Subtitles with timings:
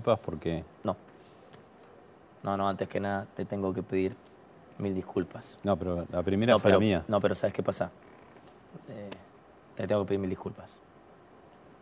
[0.00, 0.96] Disculpas porque No.
[2.42, 4.16] No, no, antes que nada te tengo que pedir
[4.78, 5.58] mil disculpas.
[5.62, 7.04] no, pero la primera no, fue pero, la mía.
[7.06, 7.90] No, pero ¿sabes qué pasa?
[8.88, 9.10] Eh,
[9.76, 10.70] te tengo que pedir mil disculpas.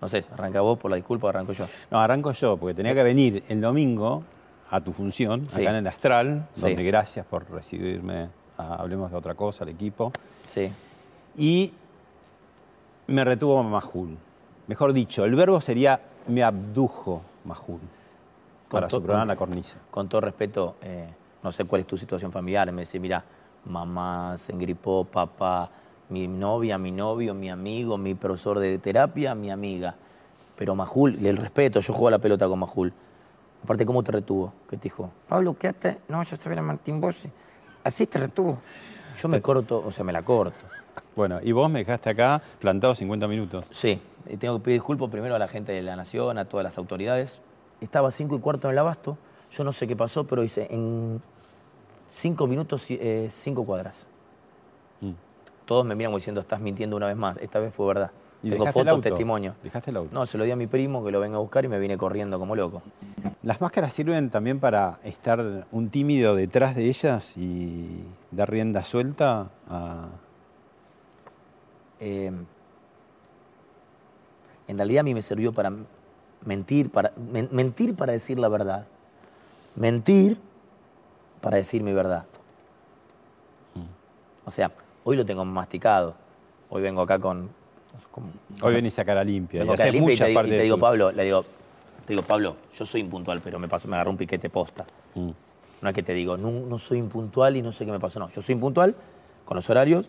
[0.01, 1.67] No sé, arranca vos por la disculpa o arranco yo.
[1.91, 4.25] No, arranco yo porque tenía que venir el domingo
[4.71, 5.63] a tu función Sí.
[5.63, 6.61] acá en el Astral, Sí.
[6.63, 8.29] donde gracias por recibirme.
[8.61, 10.11] a Hablemos de otra cosa, al equipo.
[10.49, 10.73] Sí.
[11.37, 11.73] Y
[13.07, 14.19] me retuvo Majul.
[14.67, 17.79] Mejor dicho, el verbo sería me abdujo Majul
[18.71, 19.79] para to- superar con- la cornisa.
[19.91, 21.09] Con todo respeto, eh,
[21.43, 22.71] no sé cuál es tu situación familiar.
[22.73, 23.25] Me dice, mira,
[23.65, 25.71] mamá se engripó, papá,
[26.11, 29.95] mi novia, mi novio, mi amigo, mi profesor de terapia, mi amiga.
[30.57, 32.93] Pero Majul, el respeto, yo juego a la pelota con Majul.
[33.63, 34.53] Aparte, ¿cómo te retuvo?
[34.69, 35.11] ¿Qué te dijo?
[35.29, 35.99] Pablo, quédate.
[36.09, 37.29] No, yo soy a Martín Bossi.
[37.85, 38.59] Así te retuvo.
[39.21, 40.57] Yo me corto, o sea, me la corto.
[41.17, 43.65] Bueno, y vos me dejaste acá plantado 50 minutos.
[43.71, 46.63] Sí, y tengo que pedir disculpas primero a la gente de la Nación, a todas
[46.65, 47.41] las autoridades.
[47.81, 49.17] Estaba a cinco y cuarto en el abasto,
[49.51, 51.21] yo no sé qué pasó, pero hice en
[52.11, 54.07] cinco minutos eh, cinco cuadras.
[55.01, 55.13] Mm.
[55.65, 57.37] Todos me miran diciendo, estás mintiendo una vez más.
[57.39, 58.11] Esta vez fue verdad.
[58.43, 59.55] ¿Y Tengo fotos, testimonio.
[59.63, 60.11] ¿Dejaste el auto?
[60.13, 61.99] No, se lo di a mi primo que lo venga a buscar y me vine
[61.99, 62.83] corriendo como loco.
[63.43, 69.51] ¿Las máscaras sirven también para estar un tímido detrás de ellas y dar rienda suelta
[69.69, 70.09] a...
[72.01, 72.31] Eh,
[74.69, 75.73] en realidad a mí me sirvió para
[76.45, 78.87] mentir, para men- mentir para decir la verdad.
[79.77, 80.39] Mentir
[81.41, 82.25] para decir mi verdad.
[84.45, 84.71] O sea,
[85.05, 86.15] hoy lo tengo masticado.
[86.71, 87.51] Hoy vengo acá con...
[88.11, 88.33] con-
[88.63, 89.63] Hoy venís a cara limpia.
[89.93, 91.43] vengo y mucha te, parte y te digo, tu- Pablo, le digo,
[92.07, 94.87] te digo, Pablo, yo soy impuntual, pero me, pasó, me agarró un piquete posta.
[95.15, 95.31] Mm.
[95.83, 98.19] No es que te digo, no, no soy impuntual y no sé qué me pasó.
[98.19, 98.95] No, yo soy impuntual
[99.45, 100.09] con los horarios,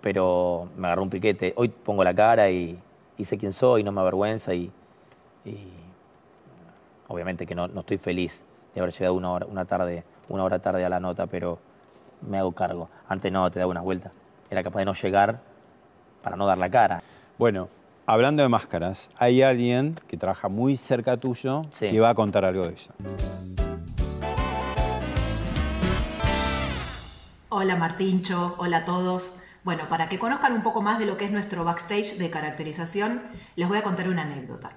[0.00, 1.54] pero me agarró un piquete.
[1.56, 2.78] Hoy pongo la cara y,
[3.16, 4.70] y sé quién soy, no me avergüenza y,
[5.46, 5.72] y
[7.08, 10.58] obviamente que no, no estoy feliz de haber llegado una hora, una tarde, una hora
[10.58, 11.58] tarde a la nota, pero
[12.28, 12.88] me hago cargo.
[13.08, 14.12] Antes no, te daba unas vueltas.
[14.50, 15.40] Era capaz de no llegar
[16.22, 17.02] para no dar la cara.
[17.38, 17.68] Bueno,
[18.06, 21.90] hablando de máscaras, hay alguien que trabaja muy cerca tuyo Sí.
[21.90, 22.92] que va a contar algo de eso.
[27.48, 29.36] Hola Martincho, hola a todos.
[29.64, 33.22] Bueno, para que conozcan un poco más de lo que es nuestro backstage de caracterización,
[33.56, 34.70] les voy a contar una anécdota.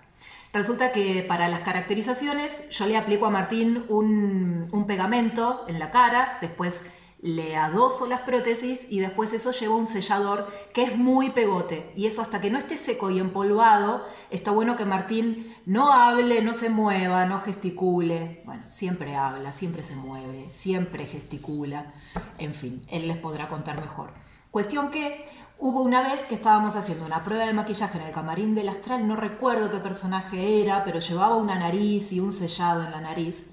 [0.51, 5.91] Resulta que para las caracterizaciones yo le aplico a Martín un, un pegamento en la
[5.91, 6.83] cara, después
[7.21, 11.91] le adoso las prótesis y después eso lleva un sellador que es muy pegote.
[11.95, 16.41] Y eso hasta que no esté seco y empolvado, está bueno que Martín no hable,
[16.41, 18.41] no se mueva, no gesticule.
[18.45, 21.93] Bueno, siempre habla, siempre se mueve, siempre gesticula.
[22.37, 24.13] En fin, él les podrá contar mejor.
[24.51, 25.25] Cuestión que
[25.59, 29.05] hubo una vez que estábamos haciendo una prueba de maquillaje en el camarín del astral,
[29.07, 33.45] no recuerdo qué personaje era, pero llevaba una nariz y un sellado en la nariz.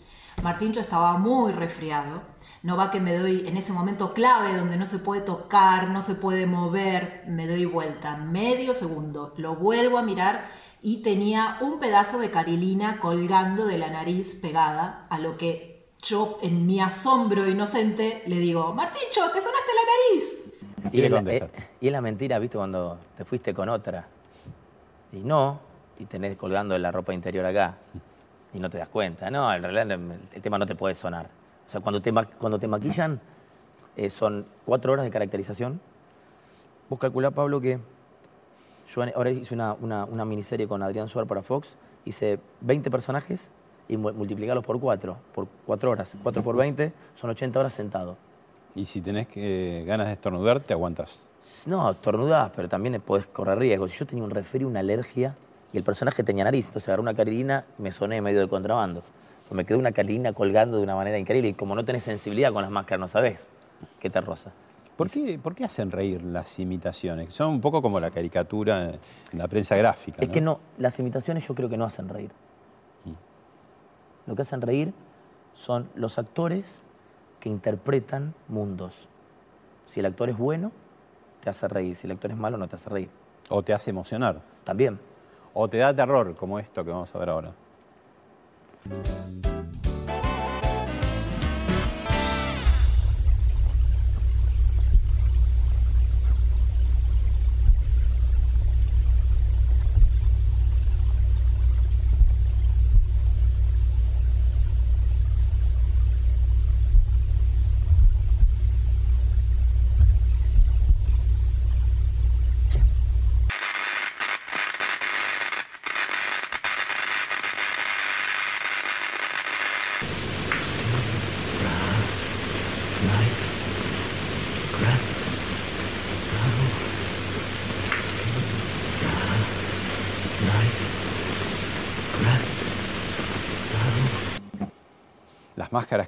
[0.43, 2.23] Martíncho estaba muy resfriado.
[2.63, 6.01] No va que me doy en ese momento clave donde no se puede tocar, no
[6.01, 10.49] se puede mover, me doy vuelta medio segundo, lo vuelvo a mirar
[10.83, 16.39] y tenía un pedazo de carilina colgando de la nariz pegada, a lo que yo
[16.43, 20.47] en mi asombro inocente le digo, Martíncho, te sonaste la nariz.
[20.91, 21.51] ¿Qué le es la- eh,
[21.81, 22.57] y es la mentira, ¿viste?
[22.59, 24.07] Cuando te fuiste con otra.
[25.13, 25.59] Y no,
[25.99, 27.75] y tenés colgando la ropa interior acá.
[28.53, 29.31] Y no te das cuenta.
[29.31, 29.91] No, en realidad
[30.35, 31.27] el, tema no te puede sonar.
[31.67, 33.21] O sea, cuando te, ma- cuando te maquillan,
[33.97, 35.81] eh, son cuatro horas de caracterización.
[36.89, 37.79] Vos calculá, Pablo, que
[38.95, 41.77] yo ahora hice una, una- una miniserie con Adrián Suárez para Fox.
[42.05, 43.51] Hice 20 personajes
[43.89, 46.15] y mu- multiplicarlos por cuatro, por cuatro horas.
[46.23, 48.17] Cuatro por 20 son 80 horas sentado.
[48.77, 51.25] Y si tenés que, ganas de estornudar, te aguantas.
[51.65, 53.99] No, estornudás, pero también podés correr riesgos.
[53.99, 55.35] Yo tenía un resfrío, una alergia,
[55.73, 59.03] y el personaje tenía nariz, entonces agarré una carilina y me soné medio de contrabando.
[59.51, 62.63] Me quedó una carilina colgando de una manera increíble, y como no tenés sensibilidad con
[62.63, 63.41] las máscaras, no sabés
[63.99, 64.53] qué te rosa.
[64.97, 67.35] ¿Por qué, por qué hacen reír las imitaciones?
[67.35, 68.91] Son un poco como la caricatura
[69.33, 70.23] en la prensa gráfica.
[70.23, 72.31] Es que no, las imitaciones yo creo que no hacen reír.
[74.27, 74.93] Lo que hacen reír
[75.55, 76.83] son los actores
[77.47, 79.07] que interpretan mundos.
[79.87, 80.73] Si el actor es bueno,
[81.41, 81.95] te hace reír.
[81.97, 83.09] Si el actor es malo, no te hace reír.
[83.51, 84.41] O te hace emocionar.
[84.65, 84.99] También.
[85.55, 87.53] O te da terror, como esto que vamos a ver ahora.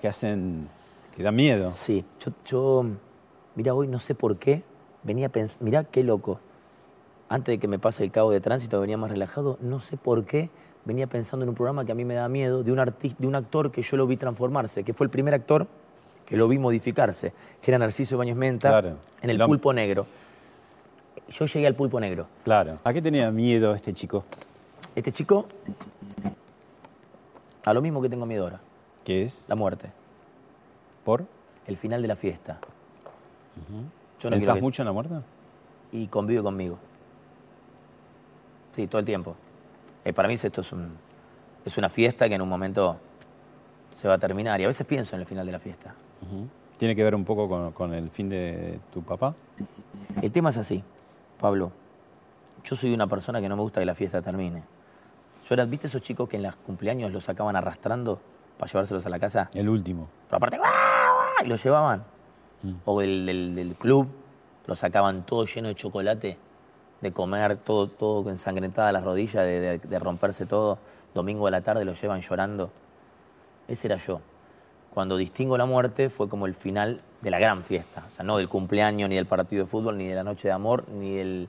[0.09, 0.69] Que hacen,
[1.15, 1.73] que dan miedo.
[1.75, 2.87] Sí, yo, yo
[3.55, 4.63] mira, hoy no sé por qué,
[5.03, 6.41] venía pensando, mira qué loco.
[7.29, 10.25] Antes de que me pase el cabo de tránsito, venía más relajado, no sé por
[10.25, 10.49] qué,
[10.87, 13.27] venía pensando en un programa que a mí me da miedo, de un, artista, de
[13.27, 15.67] un actor que yo lo vi transformarse, que fue el primer actor
[16.25, 18.97] que lo vi modificarse, que era Narciso Ibáñez Menta, Claro.
[19.21, 20.07] en el pulpo negro.
[21.29, 22.29] Yo llegué al pulpo negro.
[22.45, 22.79] Claro.
[22.83, 24.25] ¿A qué tenía miedo este chico?
[24.95, 25.47] Este chico,
[27.67, 28.61] a lo mismo que tengo miedo ahora,
[29.09, 29.47] ¿Qué es?
[29.49, 29.89] la muerte,
[31.03, 31.25] ¿Por?
[31.67, 32.59] el final de la fiesta.
[34.21, 35.15] Yo no ¿Pensás que- mucho en la muerte?
[35.93, 36.79] y convive conmigo.
[38.77, 39.35] Sí, todo el tiempo.
[40.05, 40.93] Eh, para mí esto es, un-
[41.65, 42.99] es una fiesta que en un momento
[43.95, 45.95] se va a terminar y a veces pienso en el final de la fiesta.
[46.77, 49.35] ¿Tiene que ver un poco con, con el fin de tu papá?
[50.21, 50.85] El tema es así,
[51.41, 51.73] Pablo.
[52.63, 54.65] Yo soy una persona que no me gusta que la fiesta termine.
[55.49, 58.21] Yo era, ¿viste esos chicos que en los cumpleaños los sacaban arrastrando
[58.59, 59.51] para llevárselos a la casa?
[59.55, 60.09] El último.
[60.27, 60.71] Pero aparte, ¡guau,
[61.45, 62.05] y los llevaban.
[62.85, 64.09] O del, del- del club,
[64.67, 66.37] lo sacaban todo lleno de chocolate,
[67.01, 70.79] de comer, todo, todo ensangrentada las rodillas, de, de- de romperse todo.
[71.15, 72.71] Domingo a la tarde lo llevan llorando.
[73.69, 74.21] Ese era yo.
[74.93, 78.05] Cuando distingo la muerte fue como el final de la gran fiesta.
[78.09, 80.53] O sea, no del cumpleaños, ni del partido de fútbol, ni de la noche de
[80.53, 81.49] amor, ni, del,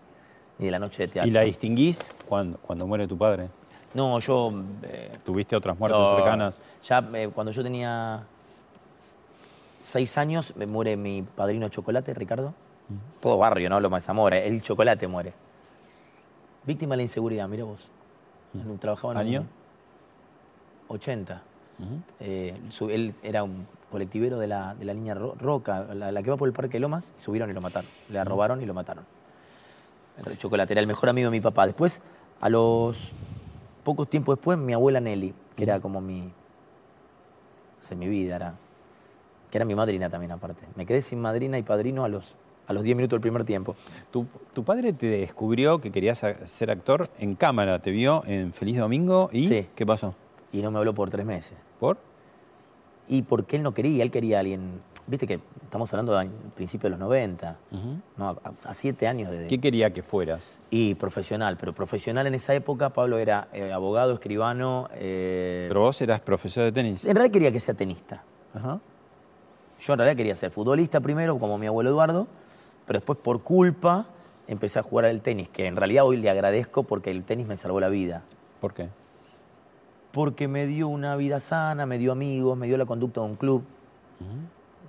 [0.60, 1.28] ni de la noche de teatro.
[1.28, 3.50] ¿Y la distinguís cuando, cuando muere tu padre?
[3.94, 4.52] No, yo...
[4.84, 6.64] eh, ¿Tuviste otras muertes no, cercanas?
[6.88, 8.24] Ya eh, cuando yo tenía
[9.82, 12.54] seis años, me muere mi padrino Chocolate, Ricardo.
[13.20, 13.80] Todo barrio, ¿no?
[13.80, 14.34] Lo más amor.
[14.34, 15.34] El chocolate muere.
[16.66, 17.88] Víctima de la inseguridad, mira vos.
[18.80, 19.46] Trabajaba en un- ¿Año?
[20.88, 21.42] 80.
[22.20, 26.22] Eh, su- él era un colectivero de la, de la línea Ro- Roca, la, la
[26.24, 27.90] que va por el Parque de Lomas, y subieron y lo mataron.
[28.10, 29.06] Le robaron y lo mataron.
[30.26, 31.66] El chocolate era el mejor amigo de mi papá.
[31.66, 32.02] Después,
[32.42, 33.14] a los
[33.84, 36.22] pocos tiempos después, mi abuela Nelly, que era como mi.
[36.22, 36.32] No
[37.80, 38.56] sé, mi vida, era.
[39.50, 40.66] Que era mi madrina también, aparte.
[40.76, 42.36] Me quedé sin madrina y padrino a los,
[42.68, 43.76] a los 10 minutos del primer tiempo.
[44.12, 48.78] Tu, tu padre te descubrió que querías ser actor en cámara, te vio en Feliz
[48.78, 49.68] Domingo y Sí.
[49.76, 50.14] ¿qué pasó?
[50.52, 51.58] Y no me habló por tres meses.
[51.80, 51.98] ¿Por?
[53.08, 54.82] Y porque él no quería, él quería a alguien.
[55.10, 57.56] Viste que estamos hablando de principios de los 90,
[58.18, 58.30] ¿no?
[58.30, 60.60] a, a siete años de, ¿Qué quería que fueras?
[60.70, 64.88] Y profesional, pero profesional en esa época, Pablo era eh, abogado, escribano.
[64.94, 67.06] eh, Pero vos eras profesor de tenis.
[67.06, 68.22] En realidad quería que sea tenista.
[68.54, 68.80] Ajá.
[69.80, 72.28] Yo en realidad quería ser futbolista primero, como mi abuelo Eduardo,
[72.86, 74.06] pero después por culpa
[74.48, 77.58] empecé a jugar al tenis, que en realidad hoy le agradezco porque el tenis me
[77.58, 78.22] salvó la vida.
[78.62, 78.90] ¿Por qué?
[80.12, 83.36] Porque me dio una vida sana, me dio amigos, me dio la conducta de un
[83.36, 83.64] club,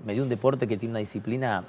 [0.04, 1.64] me dio un deporte que tiene una disciplina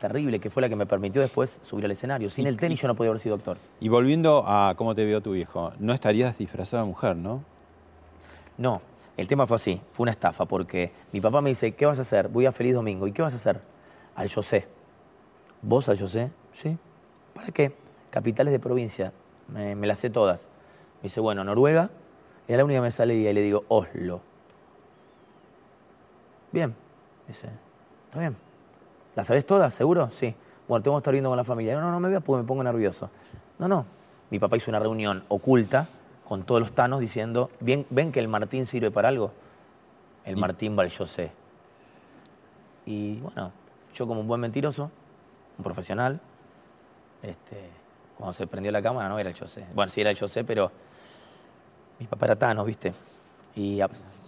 [0.00, 2.28] terrible, que fue la que me permitió después subir al escenario.
[2.28, 3.56] Sin el tenis yo no podía haber sido actor.
[3.80, 7.42] Y volviendo a cómo te vio tu viejo, no estarías disfrazada de mujer, ¿no?
[8.58, 8.82] No,
[9.16, 12.02] el tema fue así, fue una estafa, porque mi papá me dice, ¿qué vas a
[12.02, 12.28] hacer?
[12.28, 13.06] Voy a Feliz Domingo.
[13.06, 13.60] ¿Y qué vas a hacer?
[14.14, 14.66] Al José.
[15.62, 16.30] ¿Vos al José?
[16.52, 16.76] Sí.
[17.32, 17.74] ¿Para qué?
[18.10, 19.12] Capitales de provincia,
[19.48, 20.42] me, me las sé todas.
[21.02, 21.90] Me dice, bueno, Noruega,
[22.46, 24.20] era la única que me sale y ahí le digo, Oslo.
[26.52, 26.74] Bien,
[27.26, 27.48] dice,
[28.06, 28.36] está bien.
[29.14, 30.10] ¿Las sabés todas, seguro?
[30.10, 30.34] Sí.
[30.68, 31.74] Bueno, tengo que estar viendo con la familia.
[31.74, 33.10] No, no, no me veas porque me pongo nervioso.
[33.58, 33.86] No, no.
[34.30, 35.88] Mi papá hizo una reunión oculta
[36.26, 39.32] con todos los tanos diciendo, ¿Bien, ¿ven que el Martín sirve para algo?
[40.24, 41.30] El Martín va al José.
[42.86, 43.52] Y bueno,
[43.94, 44.90] yo como un buen mentiroso,
[45.58, 46.20] un profesional,
[47.22, 47.68] este,
[48.16, 49.66] cuando se prendió la cámara no era el José.
[49.74, 50.70] Bueno, sí era el José, pero
[51.98, 52.92] mi papá era Thanos, ¿viste?
[53.54, 53.80] Y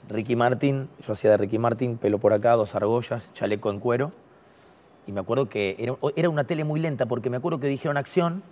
[0.08, 4.12] Ricky Martin, yo hacía de Ricky Martin, pelo por acá, dos argollas, chaleco en cuero.
[5.06, 7.96] Y me acuerdo que era, era una tele muy lenta porque me acuerdo que dijeron
[7.96, 8.42] acción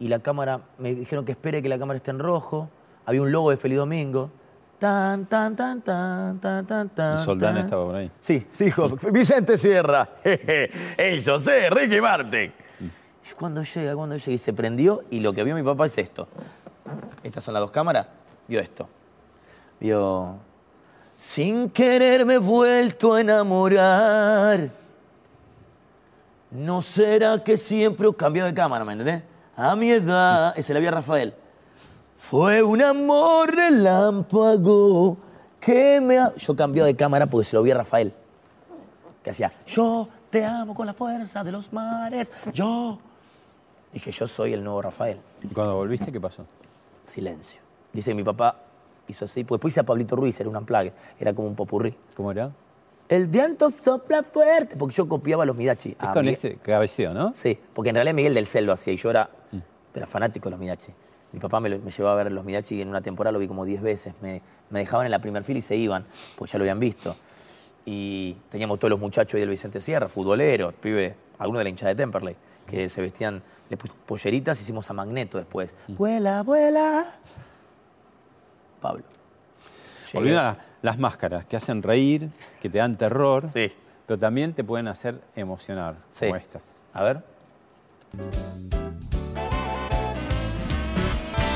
[0.00, 2.68] y la cámara, me dijeron que espere que la cámara esté en rojo.
[3.04, 4.30] Había un logo de Feliz Domingo.
[4.78, 7.18] Tan, tan, tan, tan, tan, tan, tan.
[7.18, 8.10] Soldán estaba por ahí.
[8.20, 8.88] Sí, sí, hijo.
[9.12, 10.08] Vicente Sierra.
[10.24, 12.50] ¡Ey, José, Ricky Martin!
[12.80, 15.98] Y cuando llega, cuando llega, y se prendió, y lo que vio mi papá es
[15.98, 16.28] esto.
[17.22, 18.06] Estas son las dos cámaras.
[18.48, 18.88] Vio esto.
[19.80, 20.36] Vio.
[21.16, 24.70] Sin querer me he vuelto a enamorar.
[26.50, 29.22] ¿No será que siempre he cambiado de cámara, me entendés?
[29.56, 31.34] A mi edad, ese la vía Rafael.
[32.18, 35.16] Fue un amor relámpago
[35.60, 36.18] que me...
[36.18, 36.34] ha-".
[36.36, 38.12] Yo cambiaba de cámara porque se lo vi a Rafael.
[39.22, 42.98] Que hacía, yo te amo con la fuerza de los mares, yo...
[43.92, 45.18] Dije, yo soy el nuevo Rafael.
[45.42, 46.46] ¿Y cuando volviste qué pasó?
[47.04, 47.60] Silencio.
[47.92, 48.56] Dice que mi papá
[49.10, 51.94] hizo así, pues después hice a Pablito Ruiz, era un amplague, era como un popurrí.
[52.16, 52.50] ¿Cómo era?
[53.08, 55.90] El viento sopla fuerte, porque yo copiaba a los Midachi.
[55.90, 57.32] Es con Miguel- este cabeceo, ¿no?
[57.34, 59.28] Sí, porque en realidad Miguel del Cel lo hacía y yo era,
[59.94, 60.92] era fanático de los Midachi.
[61.32, 63.38] Mi papá me, lo- me llevaba a ver los Midachi y en una temporada lo
[63.40, 64.14] vi como 10 veces.
[64.22, 66.04] Me, me dejaban en la primer fila y se iban,
[66.36, 67.16] pues ya lo habían visto.
[67.84, 71.88] Y teníamos todos los muchachos ahí del Vicente Sierra, futboleros, pibe, algunos de la hinchada
[71.90, 72.36] de Temperley,
[72.66, 75.74] que se vestían, le polleritas, hicimos a Magneto después.
[75.88, 77.16] Vuela, vuela.
[78.80, 79.04] Pablo.
[80.06, 80.12] Llegué.
[80.14, 83.72] Volviendo a la- las máscaras que hacen reír, que te dan terror, Sí.
[84.06, 86.26] pero también te pueden hacer emocionar, Sí.
[86.26, 86.62] como estas.
[86.94, 87.22] A ver.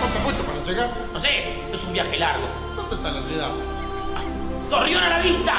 [0.00, 0.90] ¿Cuánto puesto para llegar?
[1.12, 2.46] No sé, es un viaje largo.
[2.76, 3.48] ¿Dónde está la ciudad?
[4.70, 5.54] ¡Torreón a la vista!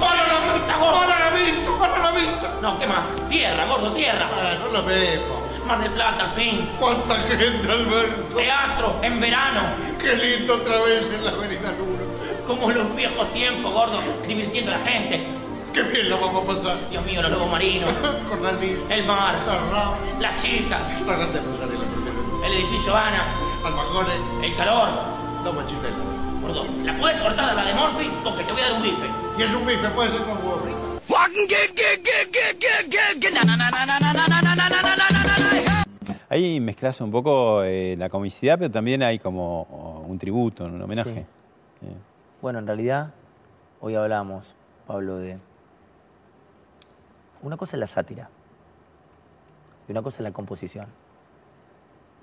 [0.00, 0.76] ¡Para la vista!
[0.78, 1.00] gordo!
[1.00, 1.70] ¡Para la vista!
[1.78, 2.50] ¡Para la vista!
[2.62, 3.28] No, ¿qué más?
[3.28, 4.28] Tierra, gordo, tierra.
[4.32, 5.45] Ah, no lo vemos.
[5.66, 6.68] Mar del Plata, al fin.
[6.78, 8.36] ¡Cuánta gente, Alberto!
[8.36, 9.62] Teatro, en verano.
[10.00, 12.02] ¡Qué lindo otra vez en la Avenida Luna!
[12.46, 15.26] Como en los viejos tiempos, gordo, divirtiendo a la gente.
[15.74, 16.76] ¡Qué bien la vamos a pasar!
[16.90, 17.90] Dios mío, los lobos marinos,
[18.30, 22.44] Con la línea, el mar, la rama, las chicas, la grande pasarela primero.
[22.46, 23.24] el edificio Ana,
[23.64, 24.88] Almajones, el calor.
[25.44, 25.98] dos machitelas.
[26.42, 28.10] Gordo, ¿la puedes cortar a la de Morphy?
[28.22, 29.06] Porque te voy a dar un bife.
[29.36, 30.76] Y es un bife, puede ser con huevo frito.
[36.28, 40.80] Ahí mezclas un poco eh, la comicidad, pero también hay como oh, un tributo, un
[40.82, 41.24] homenaje.
[42.42, 43.12] Bueno, en realidad,
[43.80, 44.54] hoy hablamos,
[44.86, 45.38] Pablo, de.
[47.42, 48.28] Una cosa es la sátira
[49.88, 50.86] y una cosa es la composición.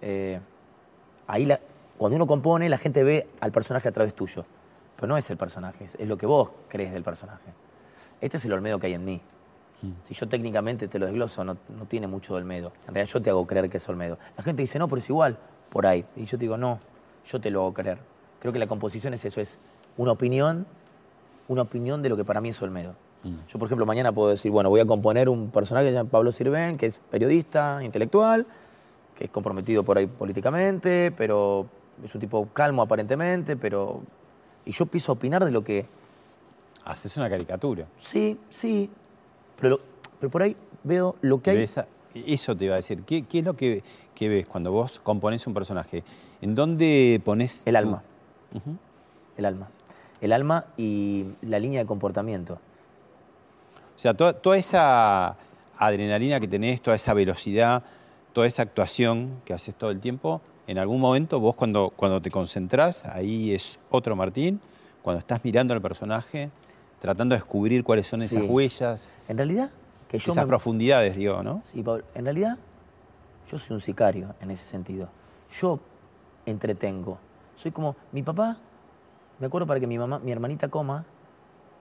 [0.01, 0.39] Eh,
[1.27, 1.59] ahí, la-
[1.97, 4.45] cuando uno compone, la gente ve al personaje a través tuyo.
[4.97, 7.53] Pero no es el personaje, es lo que vos crees del personaje.
[8.21, 9.21] Este es el Olmedo que hay en mí.
[10.07, 12.71] Si yo técnicamente te lo desgloso, no, no tiene mucho de Olmedo.
[12.87, 14.17] En realidad yo te hago creer que es Olmedo.
[14.37, 15.37] La gente dice, no, pero es igual,
[15.69, 16.05] por ahí.
[16.15, 16.79] Y yo te digo, no,
[17.25, 17.97] yo te lo hago creer.
[18.39, 19.59] Creo que la composición es eso, es
[19.97, 20.65] una opinión,
[21.47, 22.95] una opinión de lo que para mí es Olmedo.
[23.47, 26.09] Yo, por ejemplo, mañana puedo decir, bueno, voy a componer un personaje que se llama
[26.09, 28.45] Pablo Sirven, que es periodista, intelectual,
[29.17, 31.65] que es comprometido por ahí políticamente, pero
[32.03, 34.01] es un tipo calmo aparentemente, pero...
[34.65, 35.85] Y yo a opinar de lo que,
[36.85, 37.85] haces una caricatura.
[37.99, 38.89] Sí, sí.
[39.59, 39.79] Pero,
[40.31, 41.65] por ahí veo lo que hay.
[42.27, 43.03] Eso te iba a decir.
[43.03, 43.83] ¿Qué, qué es lo que,
[44.13, 46.03] que ves cuando vos componés un personaje?
[46.41, 48.03] ¿En dónde pones El tu- alma.
[49.37, 49.69] El alma.
[50.21, 52.59] El alma y la línea de comportamiento.
[53.95, 55.35] O sea, toda, toda esa
[55.77, 57.83] adrenalina que tenés, toda esa velocidad,
[58.31, 62.31] toda esa actuación que haces todo el tiempo, en algún momento vos cuando, cuando te
[62.31, 64.61] concentrás, ahí es otro Martín,
[65.01, 66.49] cuando estás mirando al personaje,
[67.03, 68.47] tratando de descubrir cuáles son esas Sí.
[68.47, 69.69] huellas, En realidad,
[70.07, 71.61] que yo esas me- profundidades, digo, ¿no?
[71.65, 72.57] Sí, Pablo, en realidad,
[73.51, 75.09] yo soy un sicario en ese sentido.
[75.59, 75.79] Yo
[76.45, 77.17] entretengo.
[77.57, 78.55] Soy como mi papá.
[79.37, 81.03] Me acuerdo para que mi mamá, mi hermanita coma,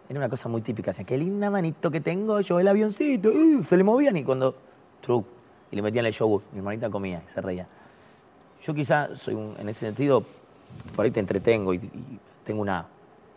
[0.08, 0.90] era una cosa muy típica.
[0.90, 3.28] Decía, qué linda manito que tengo yo, el avioncito.
[3.30, 4.56] uh", se le movían y cuando.
[5.02, 5.24] Truc.
[5.70, 6.42] Y le metían el yogur.
[6.50, 7.68] Mi hermanita comía y se reía.
[8.64, 10.24] Yo quizá soy un, en ese sentido,
[10.96, 12.86] por ahí te entretengo y, y tengo una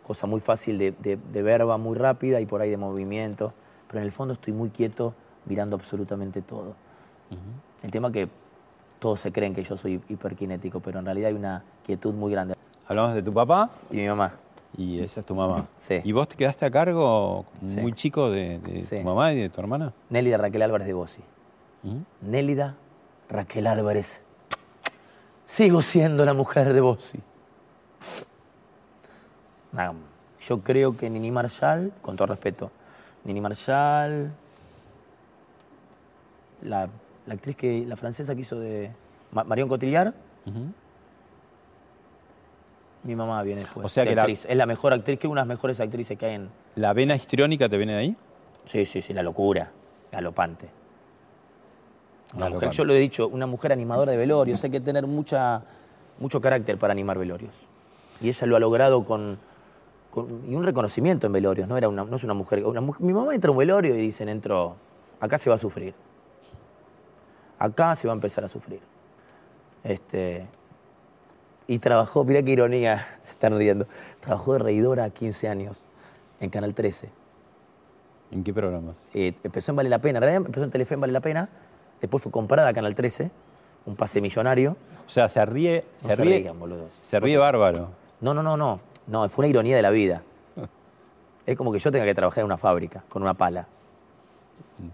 [0.06, 3.52] cosa muy fácil de, de- de verba, muy rápida y por ahí de movimiento,
[3.88, 5.14] pero en el fondo estoy muy quieto
[5.46, 6.74] mirando absolutamente todo.
[7.82, 8.28] El tema que
[9.00, 12.54] todos se creen que yo soy hiperkinético, pero en realidad hay una quietud muy grande.
[12.88, 14.34] Hablamos de tu papá Y mi mamá,
[14.76, 15.66] y esa es tu mamá.
[15.78, 16.00] Sí.
[16.04, 17.80] ¿Y vos te quedaste a cargo Sí.
[17.80, 18.98] muy chico de, de Sí.
[18.98, 19.92] tu mamá y de tu hermana?
[20.08, 21.22] Nélida Raquel Álvarez de Bossi.
[21.82, 22.30] ¿Mm?
[22.30, 22.76] Nélida
[23.28, 24.22] Raquel Álvarez.
[25.46, 27.18] Sigo siendo la mujer de Bossi.
[30.40, 32.70] Yo creo que Nini Marshall, con todo respeto,
[33.24, 34.30] Nini Marshall,
[36.62, 36.88] la,
[37.26, 38.90] la actriz que, la francesa que hizo de
[39.32, 40.14] Ma- Marion Cotillard,
[43.02, 43.86] mi mamá viene después.
[43.86, 44.44] O sea de que la- actriz.
[44.48, 46.48] Es la mejor actriz, que una de las mejores actrices que hay en...
[46.74, 48.16] ¿La vena histriónica te viene de ahí?
[48.66, 49.70] Sí, sí, sí, la locura.
[50.12, 50.68] galopante.
[52.34, 55.62] Una mujer, yo lo he dicho, una mujer animadora de velorios, hay que tener mucha,
[56.18, 57.54] mucho carácter para animar velorios.
[58.20, 59.38] Y ella lo ha logrado con-
[60.48, 63.34] y un reconocimiento en velorios, no, era una, no es una mujer, una Mi mamá
[63.34, 64.76] entra a un velorio y dicen, entró,
[65.20, 65.94] acá se va a sufrir.
[67.58, 68.80] Acá se va a empezar a sufrir.
[69.84, 70.46] Este,
[71.66, 73.86] y trabajó, mira qué ironía, se están riendo,
[74.20, 75.86] trabajó de reidora 15 años
[76.40, 77.10] en Canal 13.
[78.30, 79.10] ¿En qué programas?
[79.14, 81.48] Eh, empezó en Vale la Pena, en realidad empezó en Telefe en Vale la Pena,
[82.00, 83.30] después fue comprada a Canal 13,
[83.84, 84.76] un pase millonario.
[85.06, 86.52] O sea, se ríe, No se se ríe,
[87.00, 88.05] se ríe bárbaro.
[88.20, 90.22] No, no, no, no, no, fue una ironía de la vida.
[91.46, 93.66] Es como que yo tenga que trabajar en una fábrica con una pala.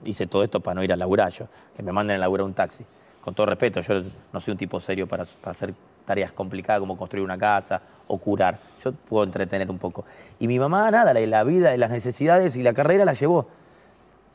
[0.04, 2.52] Hice todo esto para no ir a laburar yo, que me manden a laburar un
[2.54, 2.84] taxi.
[3.22, 4.02] Con todo respeto, yo
[4.32, 5.72] no soy un tipo serio para, para hacer
[6.04, 8.58] tareas complicadas como construir una casa o curar.
[8.84, 10.04] Yo puedo entretener un poco.
[10.40, 13.46] Y mi mamá, nada, la, la vida, las necesidades y la carrera la llevó.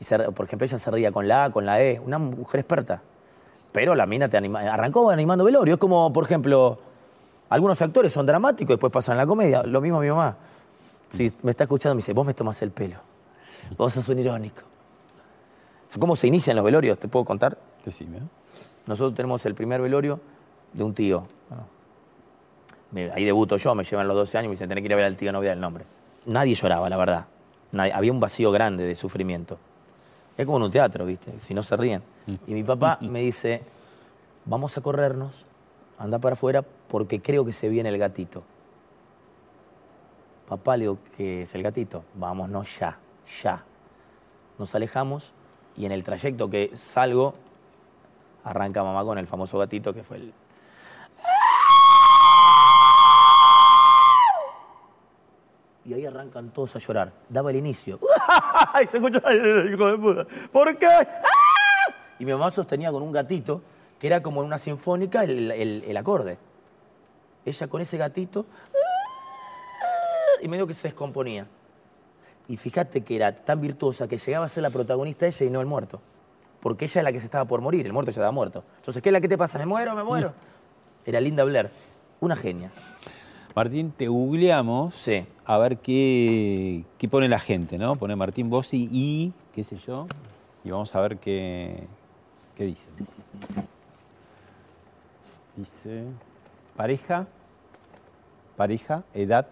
[0.00, 2.60] Y se- por ejemplo, ella se ría con la A, con la E, una mujer
[2.60, 3.02] experta.
[3.72, 5.74] Pero la mina te anima, arrancó animando velorio.
[5.74, 6.78] Es como, por ejemplo,
[7.50, 9.62] algunos actores son dramáticos y después pasan a la comedia.
[9.62, 10.36] Lo mismo mi mamá.
[11.10, 12.96] Si me está escuchando, me dice, vos me tomás el pelo.
[13.76, 14.62] Vos sos un irónico.
[15.98, 16.98] ¿Cómo se inician los velorios?
[16.98, 17.56] ¿Te puedo contar?
[17.84, 18.20] Decime.
[18.86, 20.20] Nosotros tenemos el primer velorio
[20.72, 21.26] de un tío.
[23.14, 24.96] Ahí debuto yo, me llevan los 12 años y me dicen, tenés que ir a
[24.96, 25.84] ver al tío, no voy a dar el nombre.
[26.26, 27.26] Nadie lloraba, la verdad.
[27.72, 29.58] Nadie- había un vacío grande de sufrimiento.
[30.36, 31.32] Es como en un teatro, ¿viste?
[31.42, 32.02] Si no se ríen.
[32.46, 33.62] Y mi papá me dice,
[34.46, 35.44] vamos a corrernos,
[35.98, 38.42] anda para afuera porque creo que se viene el gatito.
[40.48, 42.04] Papá, le digo, ¿qué es el gatito?
[42.14, 42.98] Vámonos ya,
[43.42, 43.64] ya.
[44.58, 45.32] Nos alejamos
[45.76, 47.34] y en el trayecto que salgo,
[48.44, 50.32] arranca mamá con el famoso gatito que fue el...
[55.84, 57.12] Y ahí arrancan todos a llorar.
[57.28, 57.98] Daba el inicio.
[58.72, 59.20] ¡Ay, se escucha!
[60.52, 60.86] ¿Por qué?
[60.86, 61.94] ¡Ah!
[62.18, 63.62] Y mi mamá sostenía con un gatito
[63.98, 66.38] que era como en una sinfónica el, el- el acorde.
[67.48, 68.46] Ella con ese gatito
[70.42, 71.46] y medio que se descomponía.
[72.48, 75.60] Y fíjate que era tan virtuosa que llegaba a ser la protagonista ella y no
[75.60, 76.00] el muerto.
[76.60, 78.64] Porque ella es la que se estaba por morir, el muerto ya estaba muerto.
[78.78, 79.58] Entonces, ¿qué es la que te pasa?
[79.58, 79.94] ¿Me muero?
[79.94, 80.32] ¿Me muero?
[81.04, 81.70] Era Linda Blair,
[82.20, 82.70] una genia.
[83.54, 85.26] Martín, te googleamos Sí.
[85.44, 87.96] a ver qué, qué pone la gente, ¿no?
[87.96, 90.06] Pone Martín Bossi y qué sé yo,
[90.64, 91.86] y vamos a ver qué,
[92.56, 92.86] qué dice.
[95.56, 96.04] Dice,
[96.76, 97.26] pareja,
[98.62, 99.46] pareja, edad.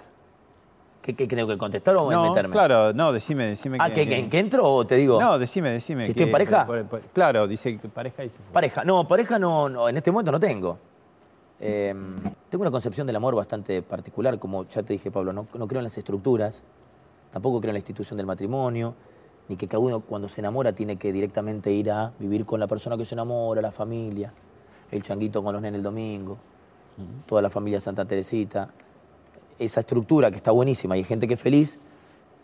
[1.00, 2.52] ¿Qué, qué tengo que contestar o no, meterme?
[2.52, 5.20] claro, no, decime, decime Ah, ¿que, que- que entro o te digo?
[5.20, 6.02] No, decime, decime.
[6.04, 6.66] ¿Si estoy en que- pareja?
[6.66, 8.34] por- por- claro, dice que pareja dice.
[8.52, 8.82] Pareja.
[8.84, 10.78] No, pareja no, no, en este momento no tengo.
[11.60, 11.94] Eh,
[12.50, 15.78] tengo una concepción del amor bastante particular, como ya te dije, Pablo, no, no creo
[15.78, 16.64] en las estructuras,
[17.30, 18.94] tampoco creo en la institución del matrimonio,
[19.48, 22.66] ni que cada uno cuando se enamora tiene que directamente ir a vivir con la
[22.66, 24.32] persona que se enamora, la familia,
[24.90, 26.36] el changuito con los nenes el domingo,
[27.26, 28.68] toda la familia Santa Teresita.
[29.58, 31.78] Esa estructura que está buenísima y hay gente que es feliz,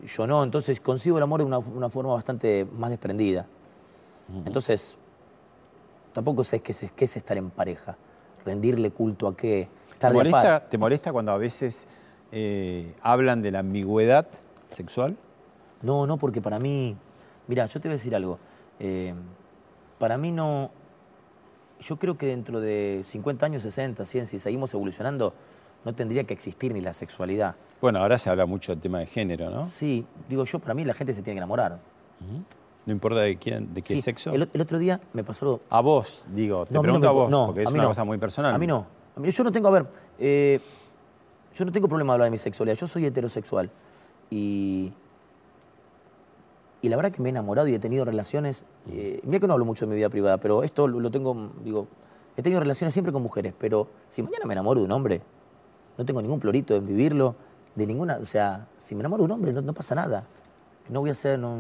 [0.07, 3.47] yo no, entonces concibo el amor de una, una forma bastante más desprendida.
[4.47, 4.97] Entonces,
[6.13, 7.97] tampoco sé qué es, qué es estar en pareja,
[8.45, 10.27] rendirle culto a qué, ¿Te estar de par.
[10.31, 11.87] molesta, ¿Te molesta cuando a veces
[12.31, 14.27] eh, hablan de la ambigüedad
[14.69, 15.17] sexual?
[15.83, 16.97] No, no, porque para mí,
[17.47, 18.39] mira, yo te voy a decir algo.
[18.81, 19.13] Eh,
[19.99, 20.71] para mí no,
[21.81, 25.35] yo creo que dentro de 50 años, 60, 100, si seguimos evolucionando,
[25.85, 27.55] no tendría que existir ni la sexualidad.
[27.81, 29.67] Bueno, ahora se habla mucho del tema de género, ¿no?
[29.67, 31.79] Sí, digo yo, para mí la gente se tiene que enamorar.
[32.87, 34.33] No importa de quién, de qué Sí, sexo.
[34.33, 36.93] El, el otro día me pasó algo A vos, digo, te No, a mí no
[37.01, 38.55] pregunto me a vos, no, porque es una cosa muy personal.
[38.55, 38.87] A mí no.
[39.17, 39.87] A mí- yo no tengo, a ver,
[40.19, 40.61] eh,
[41.55, 42.77] yo no tengo problema de hablar de mi sexualidad.
[42.77, 43.71] Yo soy heterosexual.
[44.31, 44.93] Y,
[46.81, 48.63] y la verdad que me he enamorado y he tenido relaciones.
[48.91, 51.53] Eh, mira que no hablo mucho de mi vida privada, pero esto lo, lo tengo,
[51.65, 51.87] digo,
[52.37, 53.55] he tenido relaciones siempre con mujeres.
[53.59, 55.21] Pero si mañana me enamoro de un hombre,
[55.97, 57.35] no tengo ningún plorito en vivirlo,
[57.75, 58.19] de ninguna.
[58.21, 60.25] O sea, si me enamoro de un hombre, no, no pasa nada.
[60.89, 61.39] No voy a hacer.
[61.39, 61.57] No,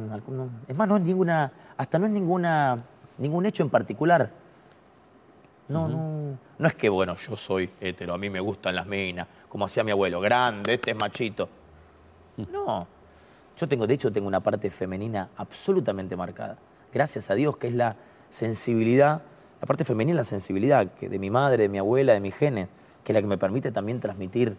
[0.66, 1.52] es más, no es ninguna.
[1.76, 2.82] Hasta no es ninguna,
[3.18, 4.30] ningún hecho en particular.
[5.68, 6.38] No, no.
[6.58, 9.82] No es que, bueno, yo soy hetero, a mí me gustan las minas, como hacía
[9.82, 11.48] mi abuelo, grande, este es machito.
[12.36, 12.86] No.
[13.56, 16.58] Yo tengo, de hecho, tengo una parte femenina absolutamente marcada.
[16.92, 17.96] Gracias a Dios, que es la
[18.30, 19.22] sensibilidad,
[19.60, 22.68] la parte femenina, la sensibilidad que de mi madre, de mi abuela, de mi genes,
[23.04, 24.56] que es la que me permite también transmitir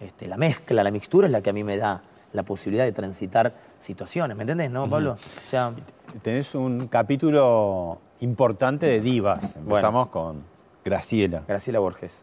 [0.00, 2.92] este, la mezcla, la mixtura, es la que a mí me da la posibilidad de
[2.92, 4.36] transitar situaciones.
[4.36, 5.12] ¿Me entendés, no, Pablo?
[5.12, 5.72] O sea,
[6.22, 9.56] Tenés un capítulo importante de divas.
[9.56, 10.42] Empezamos con
[10.84, 11.42] Graciela.
[11.48, 12.22] Graciela Borges.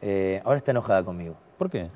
[0.00, 1.34] Eh, ahora está enojada conmigo.
[1.58, 1.88] ¿Por qué?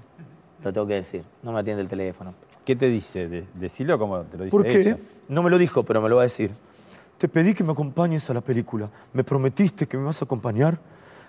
[0.62, 1.24] Lo tengo que decir.
[1.42, 2.34] No me atiende el teléfono.
[2.64, 3.28] ¿Qué te dice?
[3.28, 4.80] De- decilo como te lo dice ¿Por qué?
[4.80, 4.98] ella.
[5.28, 6.52] No me lo dijo, pero me lo va a decir.
[7.18, 8.88] Te pedí que me acompañes a la película.
[9.12, 10.78] Me prometiste que me vas a acompañar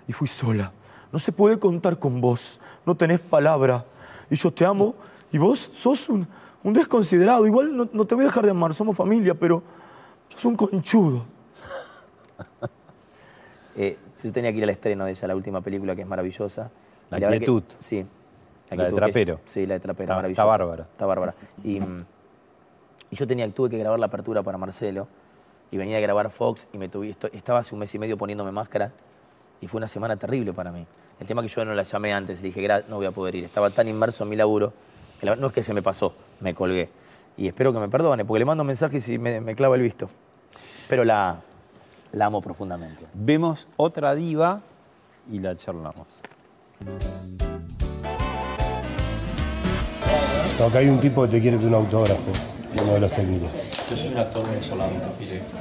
[0.06, 0.72] y fui sola.
[1.12, 2.60] No se puede contar con vos.
[2.84, 3.84] No tenés palabra.
[4.30, 4.94] Y yo te amo
[5.32, 6.26] y vos sos un,
[6.62, 7.46] un desconsiderado.
[7.46, 9.62] Igual no, no te voy a dejar de amar, somos familia, pero
[10.28, 11.24] sos un conchudo.
[13.80, 16.68] Eh, yo tenía que ir al estreno de ella, la última película que es maravillosa.
[17.10, 17.62] La Y verdad que- Quietud.
[17.78, 18.04] sí.
[18.70, 19.40] La de Quietud, que es- Trapero.
[19.44, 20.42] sí, la de Trapero, Está- maravillosa.
[20.42, 20.82] está bárbara.
[20.90, 21.34] Está bárbara.
[21.62, 22.04] Y, mm,
[23.10, 25.06] y yo tenía, tuve que grabar la apertura para Marcelo
[25.70, 28.50] y venía a grabar Fox y me tuve, estaba hace un mes y medio poniéndome
[28.50, 28.90] máscara
[29.60, 30.86] y fue una semana terrible para mí.
[31.20, 33.34] El tema que yo no la llamé antes, le dije, "Gra- no voy a poder
[33.34, 33.44] ir.
[33.44, 34.72] Estaba tan inmerso en mi laburo
[35.20, 36.88] que la- no es que se me pasó, me colgué.
[37.36, 40.08] Y espero que me perdone, porque le mando mensajes y me, me clava el visto.
[40.88, 41.40] Pero la,
[42.12, 43.04] la amo profundamente.
[43.14, 44.60] Vemos otra diva
[45.30, 46.06] y la charlamos.
[50.58, 52.32] No, acá hay un tipo que te quiere que un autógrafo,
[52.82, 53.50] uno de los técnicos.
[53.88, 54.92] Yo soy un actor venezolano.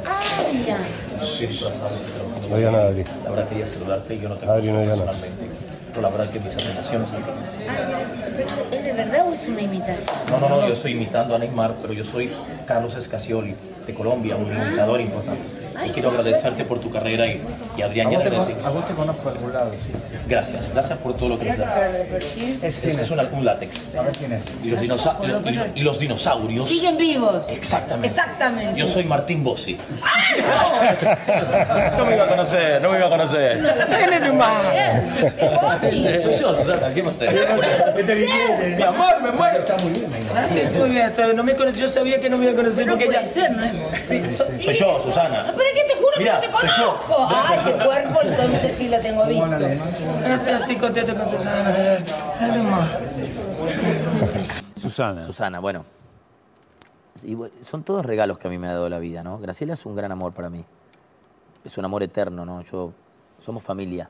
[0.06, 0.78] Ah, mira.
[1.18, 3.04] Trabajando No diga nada, Adri.
[3.24, 5.12] La verdad quería saludarte, yo no te Adri, no diga nada.
[5.12, 5.46] personalmente.
[5.90, 7.24] Pero la verdad que mis admiraciones a ti.
[7.70, 10.16] Ay, ¿Es de verdad o es una imitación?
[10.30, 12.32] No, no, no, yo estoy imitando a Neymar, pero yo soy
[12.66, 15.42] Carlos Escacioli, de Colombia, un imitador importante.
[15.86, 17.42] Y quiero agradecerte por tu carrera y,
[17.78, 18.54] y Adrián ya te agradecí.
[18.74, 19.94] vos te conozco algún lado, sí.
[20.28, 21.78] Gracias, gracias por todo lo que nos das.
[21.96, 22.60] el perfil.
[22.62, 23.78] Es, es, es una- un látex.
[23.98, 24.42] A ver quién es.
[24.63, 26.68] Y los, dinosa- y los- y los- y los dinosaurios.
[26.68, 27.48] Siguen vivos.
[27.50, 28.08] Exactamente.
[28.08, 28.80] Exactamente.
[28.80, 29.78] Yo soy Martín Bossi.
[31.98, 33.62] No me iba a conocer, no me iba a conocer.
[36.24, 37.16] Soy yo, Susana, ¿qué más
[38.78, 39.60] Mi amor, me muero.
[39.60, 41.13] Está muy bien, Gracias, muy bien.
[41.36, 43.28] No me yo sabía que no me iba a conocer No porque puede ella.
[43.28, 45.54] ser, no es soy yo, Susana.
[45.67, 47.27] Pero es que te juro Mira, que no te conozco.
[47.30, 49.58] Ah, ese cuerpo entonces sí lo tengo visto.
[50.25, 51.75] Estoy así contento con Susana.
[52.39, 52.86] Mi amor.
[54.80, 55.25] Susana.
[55.25, 55.86] Susana, bueno.
[57.23, 59.39] Y son todos regalos que a mí me ha dado la vida, ¿no?
[59.39, 60.63] Graciela es un gran amor para mí.
[61.65, 62.62] Es un amor eterno, ¿no?
[62.62, 62.93] Yo,
[63.39, 64.10] somos familia.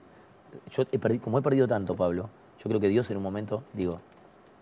[0.72, 4.00] Yo he como he perdido tanto, Pablo, yo creo que Dios en un momento, digo,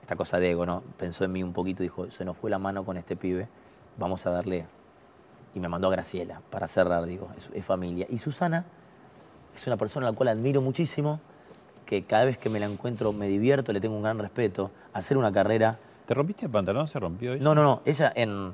[0.02, 0.84] esta cosa de ego, ¿no?
[0.98, 3.48] Pensó en mí un poquito y dijo, se nos fue la mano con este pibe,
[3.98, 4.68] vamos a darle.
[5.56, 8.06] Y me mandó a Graciela para cerrar, digo, es, es familia.
[8.10, 8.66] Y Susana
[9.56, 11.20] es una persona a la cual admiro muchísimo,
[11.88, 14.70] que cada vez que me la encuentro me divierto, le tengo un gran respeto.
[14.94, 16.88] Hacer una carrera ¿Te rompiste el pantalón?
[16.88, 17.34] ¿Se rompió?
[17.34, 17.44] ella?
[17.44, 17.82] no, no, no.
[17.86, 18.54] Ella en.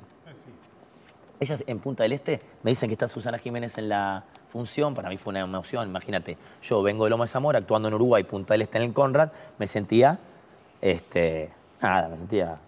[1.40, 4.94] Ella en Punta del Este me dicen que está Susana Jiménez en la función.
[4.94, 5.88] Para mí fue una emoción.
[5.88, 8.94] Imagínate, yo vengo de Loma de Zamora, actuando en Uruguay, Punta del Este en el
[8.94, 9.32] Conrad.
[9.58, 10.20] Me sentía.
[10.80, 11.52] Este.
[11.82, 12.60] Nada, me sentía.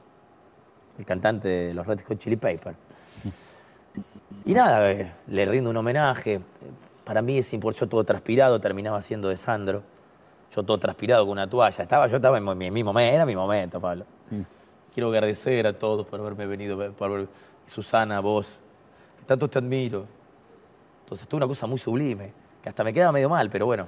[0.97, 2.77] El cantante de los Red Hot Chili Peppers.
[4.45, 6.41] Y nada, eh, le rindo un homenaje.
[7.05, 7.85] Para mí es importante.
[7.85, 9.83] Yo todo transpirado, terminaba siendo de Sandro.
[10.55, 11.81] Yo todo transpirado con una toalla.
[11.81, 14.05] Estaba, yo estaba en mi, mi momento, era mi momento, Pablo.
[14.93, 17.27] Quiero agradecer a todos por haberme venido, por haber-
[17.65, 18.59] Susana, vos,
[19.19, 20.05] que tanto te admiro.
[21.03, 23.87] Entonces, esto es una cosa muy sublime, que hasta me queda medio mal, pero bueno.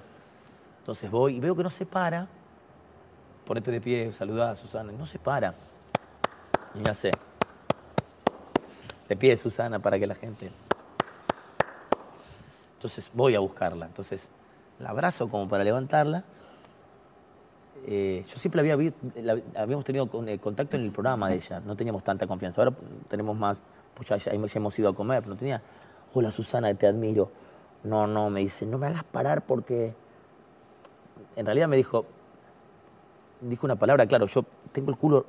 [0.80, 2.28] Entonces voy y veo que no se para.
[3.46, 4.92] Ponete de pie, saludá a Susana.
[4.94, 5.54] No se para.
[6.74, 7.12] Y me hace.
[9.10, 10.50] De pie, Susana, para que la gente.
[12.78, 13.86] Entonces voy a buscarla.
[13.86, 14.30] Entonces
[14.80, 16.24] la abrazo como para levantarla.
[17.88, 21.76] Eh, yo siempre había la- habíamos tenido eh, contacto en el programa de ella, no
[21.76, 22.62] teníamos tanta confianza.
[22.62, 22.76] Ahora
[23.08, 23.62] tenemos más,
[23.94, 25.62] pues ya, ya hemos ido a comer, pero no tenía.
[26.14, 27.30] Hola Susana, te admiro.
[27.84, 29.94] No, no, me dice, no me hagas parar porque.
[31.36, 32.06] En realidad me dijo,
[33.42, 35.26] dijo una palabra, claro, yo tengo el culo.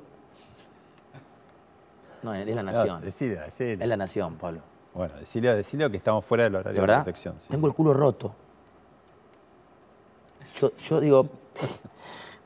[2.23, 2.87] No, es la nación.
[2.87, 3.39] No, decile.
[3.47, 4.61] Es la nación, Pablo.
[4.93, 7.35] Bueno, decile, decile que estamos fuera del horario ¿De protección.
[7.39, 7.47] sí.
[7.49, 8.33] Tengo el culo roto.
[10.59, 11.27] Yo, yo digo,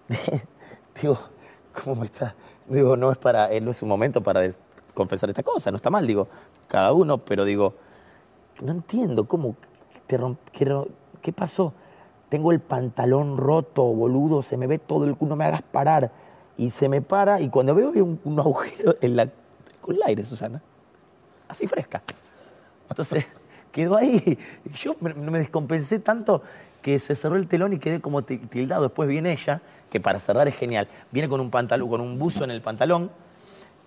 [1.02, 1.18] digo,
[1.84, 2.36] ¿cómo me está?
[2.68, 4.42] Digo, no es para, eh, no es un momento para
[4.94, 6.28] confesar esta cosa, no está mal, digo,
[6.68, 7.76] cada uno, pero digo,
[8.62, 9.56] no entiendo cómo
[10.08, 10.88] te romp- qué, ro-
[11.22, 11.74] ¿qué pasó?
[12.30, 16.12] Tengo el pantalón roto, boludo, se me ve todo el culo, no me hagas parar.
[16.58, 19.30] Y se me para, y cuando veo veo un, un agujero en la,
[19.82, 20.62] con el aire, Susana,
[21.48, 22.02] así fresca.
[22.90, 23.26] Entonces
[23.72, 24.38] quedó ahí.
[24.76, 26.44] Yo me, descompensé tanto
[26.82, 28.84] que se cerró el telón y quedé como ti- tildado.
[28.84, 30.88] Después viene ella, que para cerrar es genial.
[31.12, 33.12] Viene con un pantalón, con un buzo en el pantalón,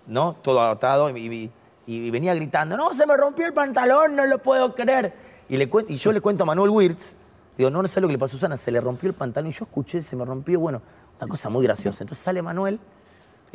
[0.07, 0.33] ¿no?
[0.41, 1.51] Todo atado y,
[1.87, 5.13] venía gritando, no, se me rompió el pantalón, no lo puedo creer.
[5.47, 7.15] Y yo le cuento a Manuel Wirtz,
[7.57, 9.49] digo, no, no sé lo que le pasó a Susana, se le rompió el pantalón
[9.49, 10.81] y yo escuché, se me rompió, bueno,
[11.19, 12.03] una cosa muy graciosa.
[12.03, 12.79] Entonces sale Manuel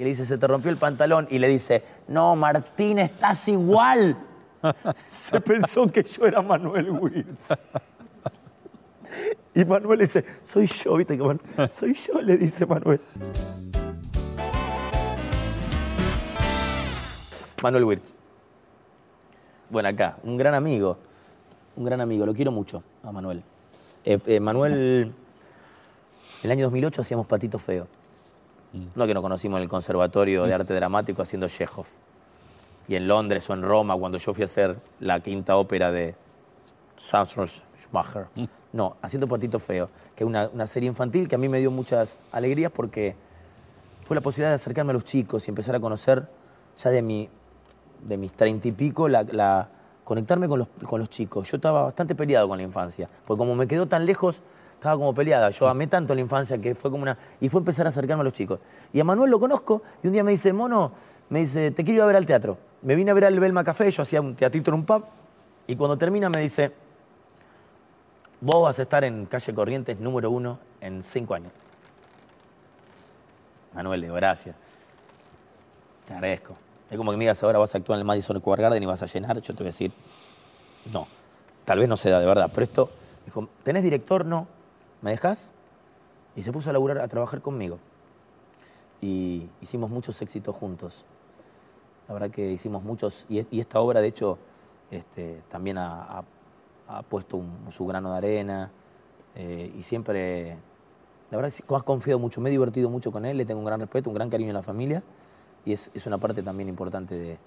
[0.01, 1.29] y le dice, se te rompió el pantalón.
[1.31, 4.17] Y le dice, no, Martín, estás igual.
[5.15, 7.49] Se pensó que yo era Manuel Wirtz.
[9.55, 11.19] Y Manuel dice, soy yo, ¿viste?
[11.19, 12.99] que Soy yo, le dice Manuel.
[17.63, 18.11] Manuel Wirtz.
[19.69, 20.97] Bueno, acá, un gran amigo.
[21.77, 23.43] Un gran amigo, lo quiero mucho a Manuel.
[24.07, 25.13] Eh, eh, Manuel,
[26.43, 28.00] el año 2008 hacíamos Patito Feo.
[28.95, 31.87] No que nos conocimos en el Conservatorio de Arte Dramático haciendo Chekhov.
[32.89, 36.15] Y en Londres o en Roma, cuando yo fui a hacer la quinta ópera de
[36.97, 38.27] Santos Schumacher.
[38.73, 41.71] No, haciendo Patito Feo, que es una, una serie infantil que a mí me dio
[41.71, 43.17] muchas alegrías porque
[44.03, 46.29] fue la posibilidad de acercarme a los chicos y empezar a conocer
[46.77, 47.29] ya de, mi,
[48.07, 49.69] de mis treinta y pico, la, la-
[50.05, 51.51] conectarme con los, con los chicos.
[51.51, 54.43] Yo estaba bastante peleado con la infancia, porque como me quedó tan lejos,
[54.81, 55.51] estaba como peleada.
[55.51, 57.17] Yo amé tanto la infancia que fue como una...
[57.39, 58.61] Y fue empezar a acercarme a los chicos.
[58.95, 60.91] Y a Manuel lo conozco y un día me dice, mono,
[61.29, 62.57] me dice, te quiero ir a ver al teatro.
[62.81, 65.05] Me vine a ver al Belma Café, yo hacía un teatrito en un pub,
[65.67, 66.73] y cuando termina me dice,
[68.41, 71.53] vos vas a estar en calle Corrientes número uno en cinco años.
[73.75, 74.57] Manuel, digo, gracias.
[76.07, 76.57] Te agradezco.
[76.91, 78.87] Es como que me digas ahora vas a actuar en el Madison Square Garden y
[78.87, 79.93] vas a llenar, yo te voy a decir,
[80.91, 81.07] no.
[81.67, 82.91] Tal vez no se da de verdad, pero esto,
[83.27, 84.25] dijo, ¿tenés director?
[84.25, 84.49] No.
[85.03, 85.53] ¿Me dejas?
[86.37, 87.79] Y se puso a laburar, a trabajar conmigo.
[89.01, 91.05] Y hicimos muchos éxitos juntos.
[92.07, 94.39] La verdad que hicimos muchos, y, esta obra de hecho
[94.91, 96.25] este, también ha,
[97.09, 98.71] puesto su grano de arena,
[99.37, 100.57] eh, y siempre,
[101.31, 103.65] la verdad que has confiado mucho, me he divertido mucho con él, le tengo un
[103.65, 105.05] gran respeto, un gran cariño en la familia,
[105.65, 107.39] y es, es una parte también importante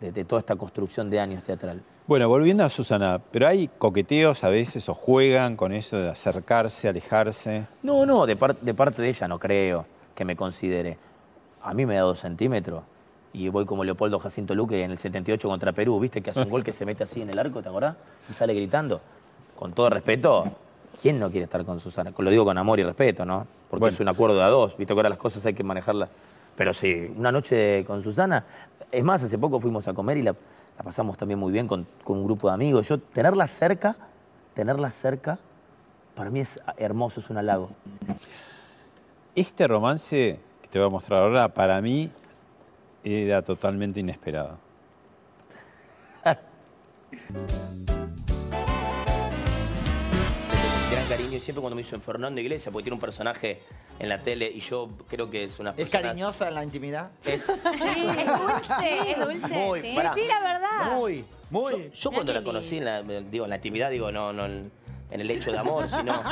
[0.00, 1.82] de toda esta construcción de años teatral.
[2.06, 6.88] Bueno, volviendo a Susana, pero hay coqueteos a veces o juegan con eso de acercarse,
[6.88, 7.66] alejarse.
[7.82, 10.98] No, no, de, par- de parte de ella no creo que me considere.
[11.62, 12.84] A mí me da dos centímetros
[13.32, 16.22] y voy como Leopoldo Jacinto Luque en el 78 contra Perú, ¿viste?
[16.22, 17.96] Que hace un gol que se mete así en el arco, ¿te acordás?
[18.30, 19.00] Y sale gritando.
[19.56, 20.44] Con todo respeto,
[21.02, 22.12] ¿quién no quiere estar con Susana?
[22.16, 23.48] Lo digo con amor y respeto, ¿no?
[23.68, 24.94] Porque es un acuerdo de a dos, ¿viste?
[24.94, 26.08] Que ahora las cosas hay que manejarlas.
[26.56, 28.44] Pero sí, una noche con Susana.
[28.92, 30.34] Es más, hace poco fuimos a comer y la,
[30.76, 32.88] la pasamos también muy bien con, con un grupo de amigos.
[32.88, 33.96] Yo, tenerla cerca,
[34.54, 35.38] tenerla cerca,
[36.14, 37.70] para mí es hermoso, es un halago.
[39.34, 42.10] Este romance que te voy a mostrar ahora, para mí,
[43.04, 44.58] era totalmente inesperado.
[51.06, 53.60] cariño y siempre cuando me hizo en Fernando Iglesias, porque tiene un personaje
[53.98, 56.02] en la tele y yo creo que es una ¿Es persona...
[56.02, 57.10] cariñosa en la intimidad?
[57.24, 59.54] Es Sí, es dulce, es dulce.
[59.54, 59.92] Muy, sí.
[59.94, 60.14] pará.
[60.14, 60.96] Decí la verdad.
[60.96, 61.72] muy, muy.
[61.72, 64.46] Yo, yo cuando la conocí, en la, digo, en la intimidad, digo, no, no
[65.10, 66.14] en el hecho de amor, sino...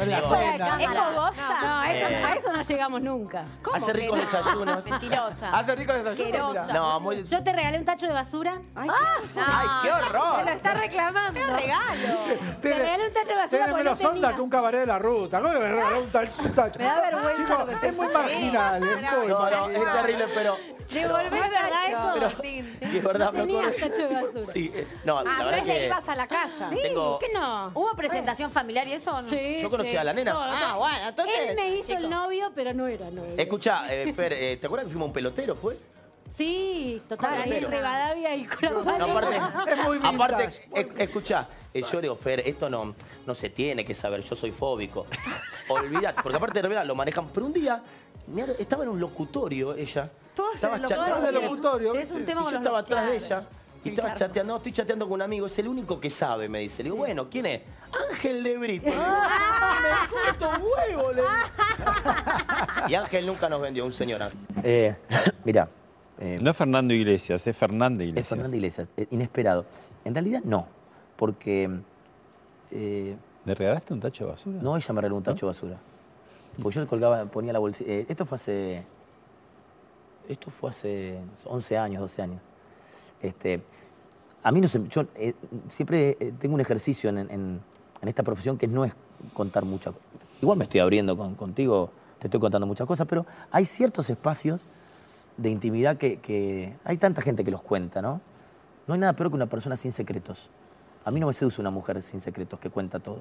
[0.00, 0.78] En la Digo, cena.
[0.82, 1.60] Es fogosa.
[1.62, 2.24] No, a eso, Eh.
[2.24, 3.44] a eso no llegamos nunca.
[3.74, 4.24] Hace que ricos no?
[4.24, 4.84] desayunos.
[4.84, 5.50] Mentirosa.
[5.50, 6.24] Hace rico desayuno.
[6.24, 6.72] Asquerosa.
[6.72, 7.24] No, muy...
[7.24, 8.58] Yo te regalé un tacho de basura.
[8.74, 8.88] Ay,
[9.36, 10.44] Ay, qué horror.
[10.44, 11.32] lo está reclamando.
[11.40, 12.58] ¡Qué regalo!
[12.60, 14.36] Te regalé un tacho de basura Tiene porque menos no onda tenía.
[14.36, 15.40] que un cabaret de la ruta.
[15.40, 16.42] ¿Cómo le regaló un tacho?
[16.42, 18.18] Me da vergüenza Chico, lo que te es muy pasó.
[18.18, 19.70] marginal, es muy No, no, marginal.
[19.86, 20.56] es terrible, pero...
[20.92, 22.10] Devolvé ¿Es verdad eso?
[22.14, 22.76] Pero- Martín.
[22.82, 23.86] Sí, es verdad, me Tenías acuerdo.
[23.88, 24.52] tacho de basura.
[24.52, 25.86] Sí, eh, no, Ah, la verdad entonces le que...
[25.86, 26.68] ibas a la casa.
[26.70, 27.70] Sí, Tengo- ¿qué no?
[27.74, 29.28] ¿Hubo presentación familiar y eso o no?
[29.28, 29.96] Sí, Yo conocí sí.
[29.96, 30.32] a la nena.
[30.32, 31.34] No, no, Ah, bueno, entonces.
[31.50, 32.08] Él me hizo el chico.
[32.10, 33.34] novio, pero no era novio.
[33.36, 35.76] Escucha, eh, Fer, eh, ¿te acuerdas que fuimos a un pelotero, fue?
[36.34, 38.98] Sí, total, ahí en Rivadavia y Corazón.
[38.98, 39.36] No, aparte,
[39.70, 40.14] Es muy vintage.
[40.14, 40.44] aparte
[40.74, 42.94] es- escucha, eh, yo le digo, Fer, esto no,
[43.26, 45.06] no se tiene que saber, yo soy fóbico.
[45.68, 47.28] Olvidate, porque aparte de verdad lo manejan.
[47.32, 47.82] Pero un día,
[48.28, 50.10] mira, estaba en un locutorio ella.
[50.34, 51.16] Todas estaba en cha- locutorio.
[51.16, 53.46] Todas de locutorio, Es un y tema yo con los estaba atrás de ella.
[53.84, 56.58] Y estaba chateando, no, estoy chateando con un amigo, es el único que sabe, me
[56.58, 56.78] dice.
[56.82, 57.62] Le digo, bueno, ¿quién es?
[58.10, 58.86] Ángel de Brito.
[58.90, 60.62] me corto un
[60.96, 61.22] huevo, le.
[62.88, 64.38] Y Ángel nunca nos vendió, un señor Ángel.
[64.64, 64.96] Eh,
[65.44, 65.68] mira,
[66.18, 68.28] eh, No es Fernando Iglesias, es Fernanda es Iglesias.
[68.28, 69.66] Fernando Iglesias, eh, inesperado.
[70.04, 70.66] En realidad no,
[71.16, 71.70] porque
[72.70, 74.58] eh, ¿Le regalaste un tacho de basura?
[74.60, 75.78] no ella me regaló un tacho de basura.
[76.62, 77.90] Porque yo le colgaba, ponía la bolsita.
[77.90, 78.84] eh, esto fue hace.
[80.28, 82.40] Esto fue hace 11 años, 12 años.
[83.22, 83.62] Este,
[84.42, 84.86] a mí no se.
[84.88, 85.34] Yo eh,
[85.68, 87.60] siempre eh, tengo un ejercicio en, en-
[88.02, 88.94] en esta profesión que no es
[89.32, 90.08] contar muchas cosas.
[90.42, 94.62] Igual me estoy abriendo con- contigo, te estoy contando muchas cosas, pero hay ciertos espacios
[95.36, 98.20] de intimidad que, que hay tanta gente que los cuenta, ¿no?
[98.86, 100.50] No hay nada peor que una persona sin secretos.
[101.06, 103.20] A mí no me seduce una mujer sin secretos que cuenta todo.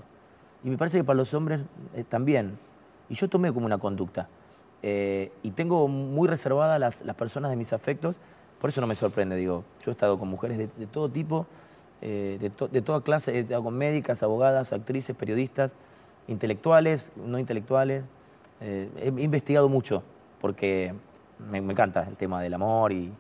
[0.64, 1.62] Y me parece que para los hombres
[1.94, 2.58] eh, también.
[3.10, 4.28] Y yo tomé como una conducta.
[4.82, 8.16] Eh, y tengo muy reservadas las, personas de mis afectos.
[8.60, 9.64] Por eso no me sorprende, digo.
[9.84, 11.46] Yo he estado con mujeres de, todo tipo,
[12.02, 13.36] eh, de, to- de toda clase.
[13.36, 15.70] He estado con médicas, abogadas, actrices, periodistas,
[16.28, 18.04] intelectuales, no intelectuales.
[18.62, 20.02] He investigado mucho
[20.42, 20.96] porque
[21.52, 23.14] me, encanta el tema del amor y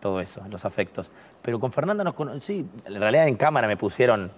[0.00, 1.12] todo eso, los afectos.
[1.42, 4.30] Pero con Fernanda nos cono- sí, en realidad en cámara me pusieron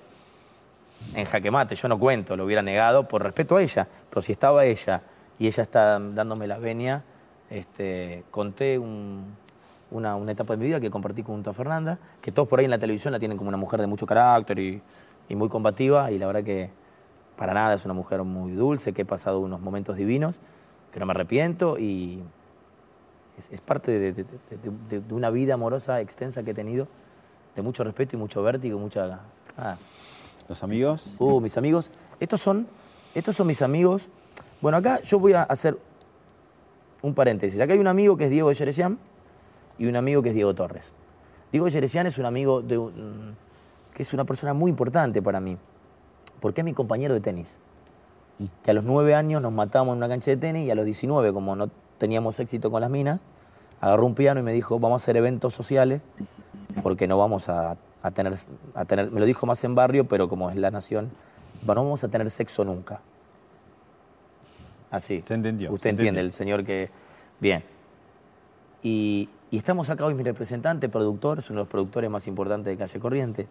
[1.14, 4.32] en jaque mate, yo no cuento, lo hubiera negado por respeto a ella, pero si
[4.32, 5.02] estaba ella
[5.38, 7.02] y ella está dándome la venia,
[7.50, 9.34] este, conté un,
[9.90, 12.66] una, una etapa de mi vida que compartí junto a Fernanda, que todos por ahí
[12.66, 14.80] en la televisión la tienen como una mujer de mucho carácter y,
[15.28, 16.70] y muy combativa, y la verdad que
[17.36, 20.38] para nada es una mujer muy dulce, que he pasado unos momentos divinos,
[20.92, 22.22] que no me arrepiento y
[23.38, 24.28] es, es parte de, de- de-
[24.90, 26.86] de- de una vida amorosa extensa que he tenido,
[27.56, 29.20] de mucho respeto y mucho vértigo, mucha...
[29.56, 29.78] nada.
[30.48, 31.06] ¿Los amigos?
[31.18, 31.90] Uh, mis amigos.
[32.20, 32.66] Estos son,
[33.14, 34.08] estos son mis amigos.
[34.60, 35.78] Bueno, acá yo voy a hacer
[37.02, 37.60] un paréntesis.
[37.60, 38.98] Acá hay un amigo que es Diego Yeresian
[39.78, 40.92] y un amigo que es Diego Torres.
[41.50, 43.36] Diego Yeresian es un amigo de un-
[43.94, 45.56] que es una persona muy importante para mí,
[46.40, 47.58] porque es mi compañero de tenis.
[48.62, 50.84] Que a los nueve años nos matamos en una cancha de tenis y a los
[50.84, 51.68] 19, como no
[52.02, 53.20] teníamos éxito con las minas,
[53.80, 56.02] agarró un piano y me dijo, vamos a hacer eventos sociales
[56.82, 58.34] porque no vamos a, a tener,
[58.74, 61.12] a tener, me lo dijo más en barrio, pero como es la nación,
[61.64, 63.00] no vamos a tener sexo nunca.
[64.90, 65.22] Así.
[65.24, 65.70] Se entendió.
[65.70, 66.26] Usted se entiende, entendió.
[66.26, 66.90] el señor que...
[67.38, 67.62] Bien.
[68.82, 72.76] Y, y estamos acá hoy mi representante, productor, es uno de los productores más importantes
[72.76, 73.46] de Calle Corriente,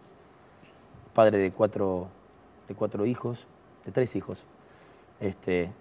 [1.14, 2.08] padre de cuatro,
[2.68, 3.46] de cuatro hijos,
[3.86, 4.44] de tres hijos.
[5.20, 5.72] Este,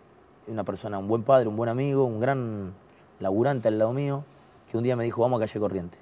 [0.47, 2.73] una persona, un buen padre, un buen amigo, un gran
[3.19, 4.23] laburante al lado mío,
[4.69, 5.97] que un día me dijo, vamos a Calle Corriente.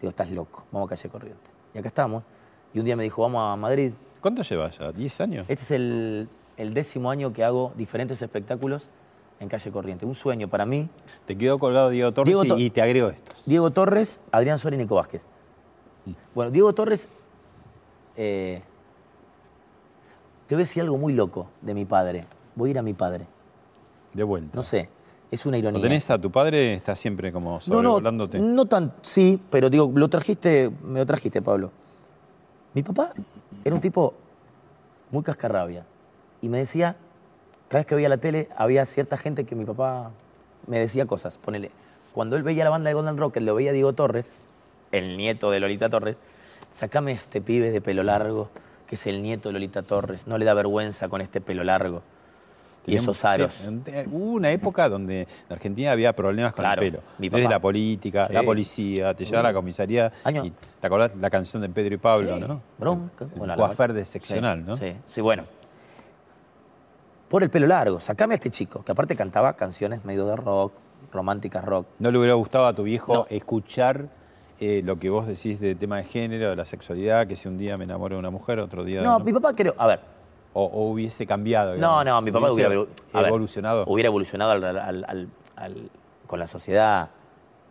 [0.00, 1.50] Digo, estás loco, vamos a Calle Corriente.
[1.74, 2.22] Y acá estamos.
[2.74, 3.92] Y un día me dijo, vamos a Madrid.
[4.20, 4.90] ¿Cuánto llevas ya?
[4.92, 5.46] ¿10 años?
[5.48, 8.86] Este es el, el décimo año que hago diferentes espectáculos
[9.40, 10.06] en Calle Corriente.
[10.06, 10.88] Un sueño para mí.
[11.26, 13.32] Te quedó colgado Diego Torres Diego y- To- y, te agrego esto.
[13.46, 15.26] Diego Torres, Adrián Suárez y Nico Vázquez.
[16.34, 17.08] Bueno, Diego Torres,
[18.16, 18.62] eh,
[20.46, 22.26] te voy a decir algo muy loco de mi padre.
[22.54, 23.26] Voy a ir a mi padre.
[24.14, 24.50] De vuelta.
[24.54, 24.88] No sé,
[25.30, 25.82] es una ¿Lo ironía.
[25.82, 26.74] tenés a tu padre?
[26.74, 28.38] Está siempre como No, no, sobrevolándote.
[28.38, 31.70] no tan, sí, pero digo, lo trajiste, me lo trajiste, Pablo.
[32.74, 33.12] Mi papá
[33.64, 34.14] era un tipo
[35.10, 35.84] muy cascarrabia
[36.40, 36.96] y me decía,
[37.68, 40.10] cada vez que veía la tele, había cierta gente que mi papá
[40.66, 41.38] me decía cosas.
[41.38, 41.70] Ponele,
[42.12, 44.32] cuando él veía la banda de Golden Rocket, lo veía Diego Torres,
[44.90, 46.16] el nieto de Lolita Torres,
[46.70, 48.48] sacame este pibe de pelo largo,
[48.86, 52.02] que es el nieto de Lolita Torres, no le da vergüenza con este pelo largo.
[52.86, 53.54] Y esos aros.
[54.10, 57.02] Hubo una época donde en Argentina había problemas con Claro, el pelo.
[57.18, 58.32] mi Desde la política, Sí.
[58.32, 60.12] la policía, te llevaba a la comisaría.
[60.24, 62.60] Año- y, ¿Te acordás la canción de Pedro y Pablo, Sí, no?
[62.78, 63.24] Bronca.
[63.26, 64.76] El Bueno, la- coafer decepcional, sí, ¿no?
[64.76, 65.44] Sí, sí, bueno.
[67.28, 70.72] Por el pelo largo, sacame a este chico, que aparte cantaba canciones medio de rock,
[71.12, 71.86] románticas rock.
[71.98, 74.08] ¿No le hubiera gustado a tu viejo escuchar
[74.60, 77.58] eh, lo que vos decís de tema de género, de la sexualidad, que si un
[77.58, 80.00] día me enamoro de una mujer, otro día No, mi papá creo, a ver,
[80.54, 81.70] O, o hubiese cambiado.
[81.72, 83.84] no, digamos, no, mi papá hubiera ver, evolucionado.
[83.86, 85.90] hubiera evolucionado al- al- al- al-
[86.26, 87.08] con la sociedad,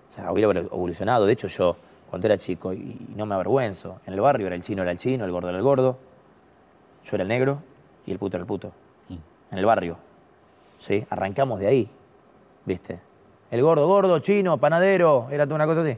[0.07, 1.25] o sea, hubiera evolucionado.
[1.25, 1.75] De hecho, yo,
[2.09, 4.97] cuando era chico, y, no me avergüenzo, en el barrio era el chino, era el
[4.97, 5.97] chino, el gordo era el gordo,
[7.03, 7.59] yo era el negro
[8.05, 8.71] y el puto era el puto.
[9.09, 9.97] En el barrio,
[10.79, 11.05] ¿sí?
[11.09, 11.89] Arrancamos de ahí,
[12.65, 12.99] ¿viste?
[13.51, 15.97] El gordo, gordo, chino, panadero, era toda una cosa así.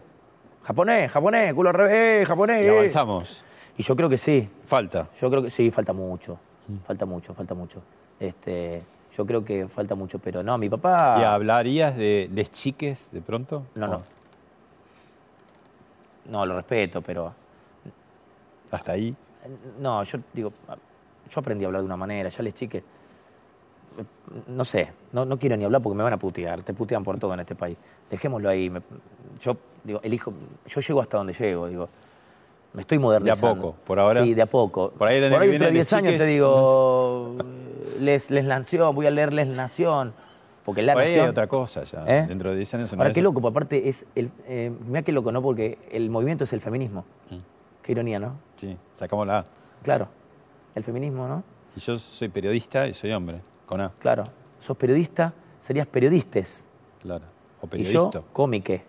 [0.63, 2.63] Japonés, japonés, culo al revés, eh, japonés.
[2.63, 2.69] Y eh.
[2.71, 3.43] avanzamos.
[3.77, 4.49] Y yo creo que sí.
[4.65, 5.07] Falta.
[5.21, 6.39] Yo creo que sí, falta mucho.
[6.85, 7.81] Falta mucho, falta mucho.
[8.19, 8.81] Este,
[9.15, 11.17] yo creo que falta mucho, pero no, mi papá.
[11.19, 13.63] ¿Y hablarías de les chiques de pronto?
[13.75, 14.03] No, no.
[16.29, 17.33] No, lo respeto, pero.
[18.71, 19.15] ¿Hasta ahí?
[19.79, 20.51] No, yo digo,
[21.29, 22.83] yo aprendí a hablar de una manera, ya les chiques.
[24.47, 27.19] No sé, no, no quiero ni hablar porque me van a putear, te putean por
[27.19, 27.77] todo en este país.
[28.09, 28.69] Dejémoslo ahí.
[28.69, 28.81] me-
[29.41, 30.33] yo digo, elijo,
[30.65, 31.89] yo llego hasta donde llego, digo.
[32.73, 33.55] Me estoy modernizando.
[33.55, 34.23] poco, por ahora.
[34.23, 34.91] Sí, de a poco.
[34.91, 37.35] Por ahí dentro de Les 10 años te digo,
[37.99, 40.13] Les, Les Nación, voy a leer Les Nación.
[40.65, 41.29] Porque La Por ahí hay Nación.
[41.31, 42.05] otra cosa ya.
[42.07, 42.25] ¿Eh?
[42.27, 44.05] Dentro de 10 años Ahora, qué de loco, aparte es.
[44.15, 45.41] El, eh, mira qué loco, ¿no?
[45.41, 47.05] Porque el movimiento es el feminismo.
[47.81, 48.37] Qué ironía, ¿no?
[48.55, 49.45] Sí, sacamos la A.
[49.83, 50.07] Claro.
[50.73, 51.43] El feminismo, ¿no?
[51.75, 53.91] Y yo soy periodista y soy hombre, con A.
[53.99, 54.23] Claro.
[54.59, 56.65] Sos periodista, serías periodistes.
[57.01, 57.25] Claro.
[57.61, 58.09] O Y periodista.
[58.13, 58.85] yo, cómique.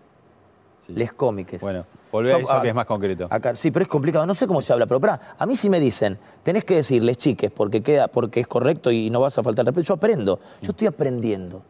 [0.88, 1.61] Les cómiques.
[1.61, 3.27] Bueno, volvé Yo- a eso que es más concreto.
[3.31, 4.27] Acá, sí, pero es complicado.
[4.27, 7.16] No sé cómo se habla, pero pará, a mí sí me dicen, tenés que decirles
[7.16, 9.87] chiques porque, queda, porque es correcto y no vas a faltar respeto.
[9.87, 11.62] Yo aprendo, yo estoy aprendiendo.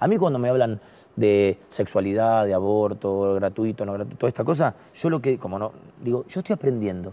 [0.00, 0.80] A mí cuando me hablan
[1.16, 5.72] de sexualidad, de aborto, gratuito, no gratuito, toda esta cosa, yo lo que, como no,
[6.00, 7.12] digo, yo estoy aprendiendo,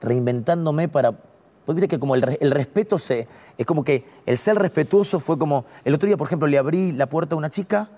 [0.00, 1.12] reinventándome para...
[1.12, 3.28] Porque viste que como el, el respeto se...
[3.58, 5.66] Es como que el ser respetuoso fue como...
[5.84, 7.88] El otro día, por ejemplo, le abrí la puerta a una chica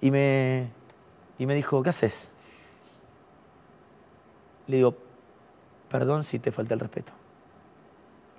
[0.00, 0.68] y me,
[1.38, 2.30] y me dijo, ¿qué haces?
[4.66, 4.94] Le digo,
[5.88, 7.12] perdón si te falta el respeto.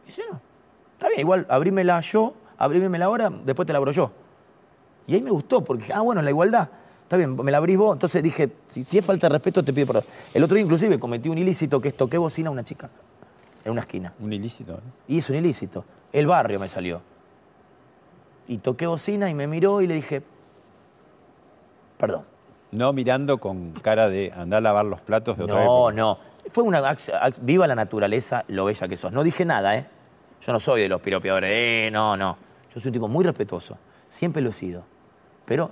[0.04, 0.40] Y dice, no,
[0.94, 4.12] está bien, igual abrímela yo, abrímela ahora, después te la abro yo.
[5.08, 6.70] Y ahí me gustó, porque, ah, bueno, la igualdad.
[7.04, 7.96] Está bien, me la abrís vos.
[7.96, 10.06] Entonces dije, si, si es falta de respeto, te pido perdón.
[10.34, 12.90] El otro día inclusive cometí un ilícito que es toqué bocina a una chica
[13.66, 14.14] en una esquina.
[14.20, 14.74] Un ilícito.
[14.74, 14.80] ¿eh?
[15.08, 15.84] Y es un ilícito.
[16.14, 17.02] El barrio me salió.
[18.48, 20.22] Y toqué bocina y me miró y le dije,
[21.98, 22.24] perdón.
[22.76, 25.94] No mirando con cara de andar a lavar los platos de otra No, época.
[25.96, 26.18] no.
[26.52, 26.96] Fue una.
[27.42, 29.12] Viva la naturaleza, lo bella que sos.
[29.12, 29.88] No dije nada, ¿eh?
[30.42, 31.50] Yo no soy de los piropeadores.
[31.52, 32.38] Eh, no, no.
[32.74, 33.78] Yo soy un tipo muy respetuoso.
[34.10, 34.84] Siempre lo he sido.
[35.46, 35.72] Pero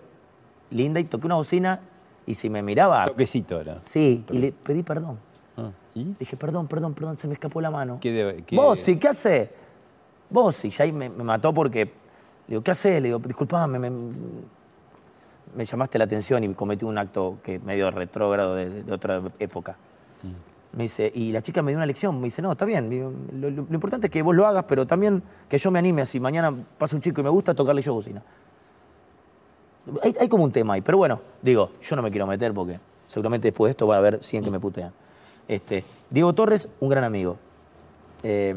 [0.72, 1.80] linda y toqué una bocina
[2.26, 3.06] y si me miraba.
[3.06, 3.78] Toquecito era.
[3.84, 5.20] Sí, y le pedí perdón.
[5.58, 6.06] Ah, ¿Y?
[6.20, 8.00] Dije, perdón, perdón, perdón, se me escapó la mano.
[8.02, 9.50] ¿Qué de- qué- Vos, sí, ¿qué haces?
[10.30, 11.86] Vos, sí, ya ahí me, me mató porque.
[11.86, 11.92] Le
[12.56, 13.02] digo, ¿qué haces?
[13.02, 13.90] Le digo, disculpame, me,
[15.56, 19.76] me llamaste la atención y cometí un acto que medio retrógrado de, de otra época.
[20.24, 20.78] Mm.
[20.78, 23.50] Me dice, y la chica me dio una lección, me dice, no, está bien, lo,
[23.50, 26.20] lo- lo importante es que vos lo hagas, pero también que yo me anime, así
[26.20, 28.24] mañana pasa un chico y me gusta tocarle yo bocina.
[30.02, 32.80] Hay, hay como un tema ahí, pero bueno, digo, yo no me quiero meter porque
[33.08, 34.92] seguramente después de esto va a haber 100 que me putean.
[35.48, 37.38] Este, Diego Torres, un gran amigo.
[38.24, 38.56] Eh,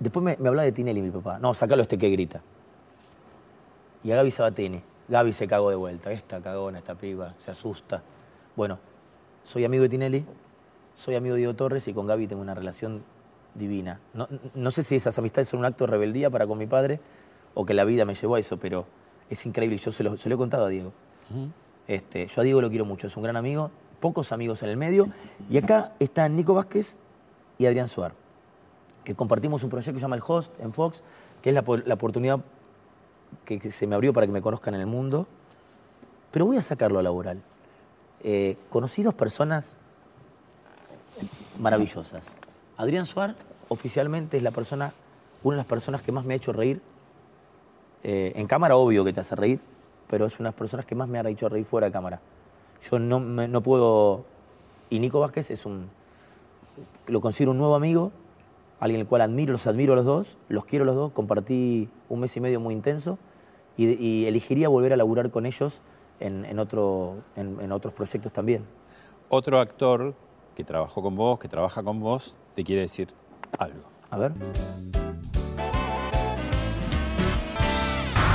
[0.00, 1.38] después me, me hablaba de Tinelli, mi papá.
[1.38, 2.42] No, sacalo este que grita.
[4.06, 4.80] Y a Gaby Sabatini.
[5.08, 6.12] Gaby se cagó de vuelta.
[6.12, 8.02] Esta cagona, esta piba, se asusta.
[8.54, 8.78] Bueno,
[9.42, 10.24] soy amigo de Tinelli,
[10.94, 13.02] soy amigo de Diego Torres y con Gaby tengo una relación
[13.56, 13.98] divina.
[14.14, 17.00] No, no sé si esas amistades son un acto de rebeldía para con mi padre
[17.54, 18.86] o que la vida me llevó a eso, pero
[19.28, 19.76] es increíble.
[19.78, 20.92] Yo se lo, se lo he contado a Diego.
[21.88, 24.76] Este, yo a Diego lo quiero mucho, es un gran amigo, pocos amigos en el
[24.76, 25.08] medio.
[25.50, 26.96] Y acá están Nico Vázquez
[27.58, 28.12] y Adrián Suar,
[29.02, 31.02] que compartimos un proyecto que se llama El Host en Fox,
[31.42, 32.38] que es la, po- la oportunidad
[33.44, 35.26] que, se me abrió para que me conozcan en el mundo.
[36.30, 37.42] Pero voy a sacarlo a laboral.
[38.22, 39.76] Eh, conocí dos personas
[41.58, 42.36] maravillosas.
[42.76, 43.36] Adrián Suar
[43.68, 44.92] oficialmente es la persona,
[45.42, 46.80] una de las personas que más me ha hecho reír.
[48.02, 49.60] Eh, en cámara obvio que te hace reír,
[50.08, 52.20] pero es una de las personas que más me ha hecho reír fuera de cámara.
[52.90, 54.24] Yo no, no puedo...
[54.90, 55.88] Y Nico Vázquez es un...
[57.06, 58.12] Lo considero un nuevo amigo,
[58.80, 61.88] alguien el cual admiro, los admiro a los dos, los quiero a los dos, compartí
[62.08, 63.18] un mes y medio muy intenso
[63.76, 65.80] y, y elegiría volver a laburar con ellos
[66.20, 68.64] en, en otro, en- en otros proyectos también.
[69.28, 70.14] Otro actor
[70.54, 73.08] que trabajó con vos, que trabaja con vos, te quiere decir
[73.58, 73.80] algo.
[74.10, 74.32] A ver.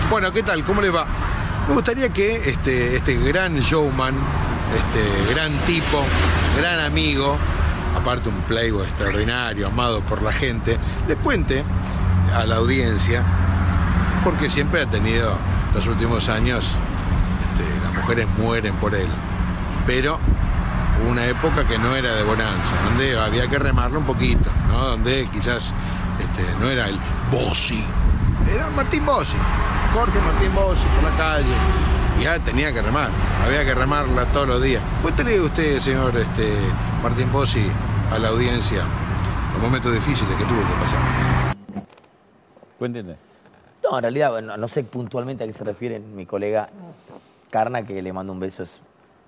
[0.10, 0.64] Bueno, ¿qué tal?
[0.66, 1.08] ¿Cómo les va?
[1.68, 6.00] Me gustaría que este, este gran showman, este gran tipo,
[6.58, 7.38] gran amigo,
[8.02, 10.78] aparte un playboy extraordinario, amado por la gente,
[11.08, 11.64] le cuente
[12.36, 13.24] a la audiencia,
[14.24, 15.38] porque siempre ha tenido,
[15.76, 16.66] los últimos años,
[17.52, 19.08] este, las mujeres mueren por él,
[19.86, 20.18] pero
[21.00, 24.84] hubo una época que no era de bonanza, donde había que remarlo un poquito, ¿no?
[24.84, 25.72] donde quizás
[26.20, 27.00] este, no era el
[27.32, 27.84] Bossi,
[28.52, 29.38] era Martín Bossi,
[29.94, 31.54] Jorge Martín Bossi por la calle.
[32.22, 33.10] Ya tenía que remar,
[33.44, 34.84] había que remarla todos los días.
[35.02, 36.56] Cuéntele usted, señor este,
[37.02, 37.72] Martín Bossi,
[38.12, 38.86] a la audiencia
[39.54, 41.00] los momentos difíciles que tuvo que pasar.
[42.78, 43.16] Cuéntenme.
[43.84, 46.70] No, en realidad no, no sé puntualmente a qué se refiere mi colega
[47.50, 48.82] Carna, que le mando un beso, es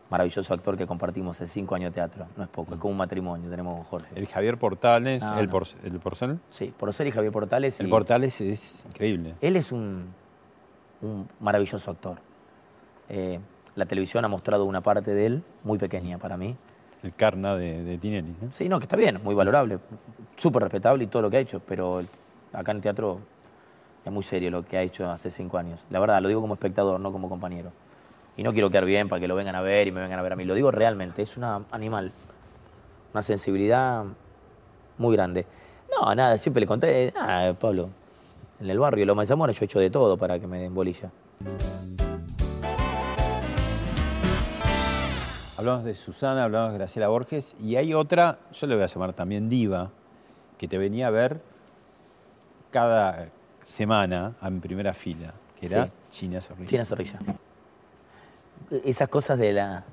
[0.09, 2.25] maravilloso actor que compartimos hace cinco años de teatro.
[2.37, 4.07] No es poco, es como un matrimonio, tenemos con Jorge.
[4.15, 5.51] El Javier Portales, No, el, no.
[5.51, 6.39] por, el Porcel.
[6.49, 7.79] Sí, Porcel y Javier Portales.
[7.79, 9.35] El y- Portales es increíble.
[9.41, 10.07] Él es un,
[11.01, 12.17] un maravilloso actor.
[13.09, 13.39] Eh,
[13.75, 16.55] la televisión ha mostrado una parte de él muy pequeña para mí.
[17.03, 18.33] El Carna de, Tinelli.
[18.51, 19.79] Sí, no, que está bien, muy valorable,
[20.37, 22.01] súper respetable y todo lo que ha hecho, pero
[22.53, 23.19] acá en teatro
[24.05, 25.81] es muy serio lo que ha hecho hace cinco años.
[25.89, 27.71] La verdad, lo digo como espectador, no como compañero.
[28.37, 30.21] Y no quiero quedar bien para que lo vengan a ver y me vengan a
[30.23, 30.45] ver a mí.
[30.45, 32.11] Lo digo realmente, es un animal,
[33.13, 34.05] una sensibilidad
[34.97, 35.45] muy grande.
[35.91, 37.89] No, nada, siempre le conté, ah, Pablo,
[38.59, 40.73] en el barrio Loma de Zamora yo he hecho de todo para que me den
[40.73, 41.11] bolilla.
[45.57, 49.13] Hablamos de Susana, hablamos de Graciela Borges y hay otra, yo le voy a llamar
[49.13, 49.91] también diva,
[50.57, 51.41] que te venía a ver
[52.71, 53.29] cada
[53.63, 55.91] semana en primera fila, que era Sí.
[56.09, 56.69] China Zorrilla.
[56.69, 57.19] China Zorrilla.
[58.83, 59.83] Esas cosas de la.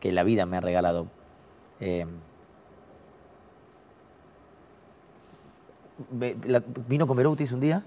[0.00, 1.06] que la vida me ha regalado.
[1.78, 2.06] Eh,
[6.88, 7.84] vino con Berutis un día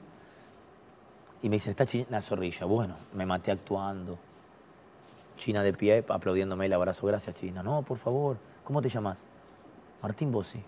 [1.42, 2.66] y me dice, está China Zorrilla.
[2.66, 4.18] Bueno, me maté actuando.
[5.38, 7.08] China de pie, aplaudiéndome el abrazo.
[7.08, 7.64] Gracias, China.
[7.64, 8.38] No, por favor.
[8.64, 9.18] ¿Cómo te llamas?
[10.02, 10.62] Martín Bossi.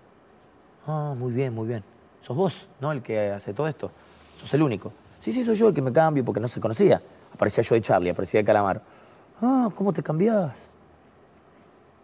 [0.88, 1.84] Ah, muy bien, muy bien.
[2.22, 2.92] ¿Sos vos, no?
[2.92, 3.92] El que hace todo esto.
[4.38, 4.94] Sos el único.
[5.20, 7.02] Sí, sí, soy yo el que me cambio porque no se conocía.
[7.34, 8.82] Aparecía yo de Charlie, aparecía de Calamar.
[9.42, 10.72] Ah, ¿cómo te cambiás?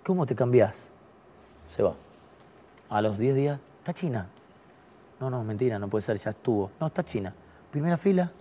[0.03, 0.91] ¿Cómo te cambiás?
[1.67, 1.95] Se va.
[2.89, 4.27] A los 10 días, ¿está China?
[5.19, 6.71] No, no, mentira, no puede ser, ya estuvo.
[6.79, 7.33] No, está China.
[7.71, 8.31] Primera fila,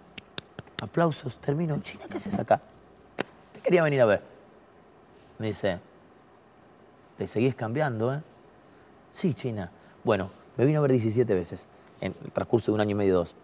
[0.82, 1.78] aplausos, termino.
[1.80, 2.60] China, ¿qué haces acá?
[3.64, 4.22] Quería venir a ver.
[5.38, 5.80] Me dice,
[7.16, 8.20] te seguís cambiando, ¿eh?
[9.10, 9.70] Sí, China.
[10.04, 11.66] Bueno, me vino a ver 17 veces
[12.02, 13.34] en el transcurso de un año y medio, dos.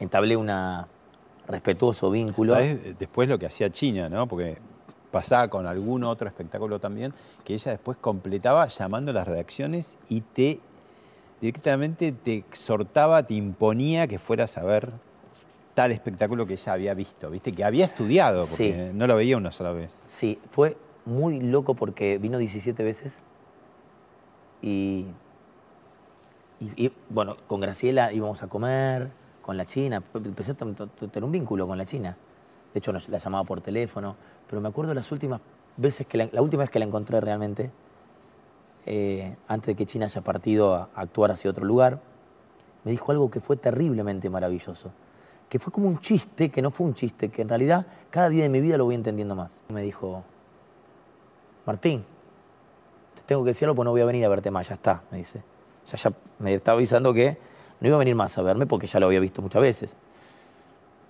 [0.00, 0.88] Entablé una
[1.46, 2.54] respetuoso vínculo.
[2.54, 4.26] ¿Sabés después lo que hacía China, ¿no?
[4.26, 4.56] Porque
[5.10, 7.12] pasaba con algún otro espectáculo también,
[7.44, 10.58] que ella después completaba llamando a las redacciones y te
[11.42, 14.90] directamente te exhortaba, te imponía que fueras a ver
[15.74, 17.52] tal espectáculo que ella había visto, ¿viste?
[17.52, 18.96] Que había estudiado, porque Sí.
[18.96, 20.02] no lo veía una sola vez.
[20.08, 23.12] Sí, fue muy loco porque vino 17 veces
[24.60, 25.06] y,
[26.60, 29.10] y- y, bueno, con Graciela íbamos a comer,
[29.42, 32.16] con la China, empecé a ten- ten- tener un vínculo con la China.
[32.72, 34.16] De hecho, nos, la llamaba por teléfono,
[34.48, 35.40] pero me acuerdo las últimas
[35.76, 37.70] veces que la, la última vez que la encontré realmente,
[38.86, 42.00] eh, antes de que China haya partido a, a actuar hacia otro lugar,
[42.84, 44.90] me dijo algo que fue terriblemente maravilloso,
[45.52, 48.42] que fue como un chiste, que no fue un chiste, que en realidad cada día
[48.42, 49.60] de mi vida lo voy entendiendo más.
[49.68, 50.24] Me dijo,
[51.66, 52.06] Martín,
[53.14, 55.02] te tengo que decir algo porque no voy a venir a verte más, ya está,
[55.10, 55.42] me dice.
[55.88, 57.36] Ya, ya me estaba avisando que
[57.80, 59.98] no iba a venir más a verme porque ya lo había visto muchas veces.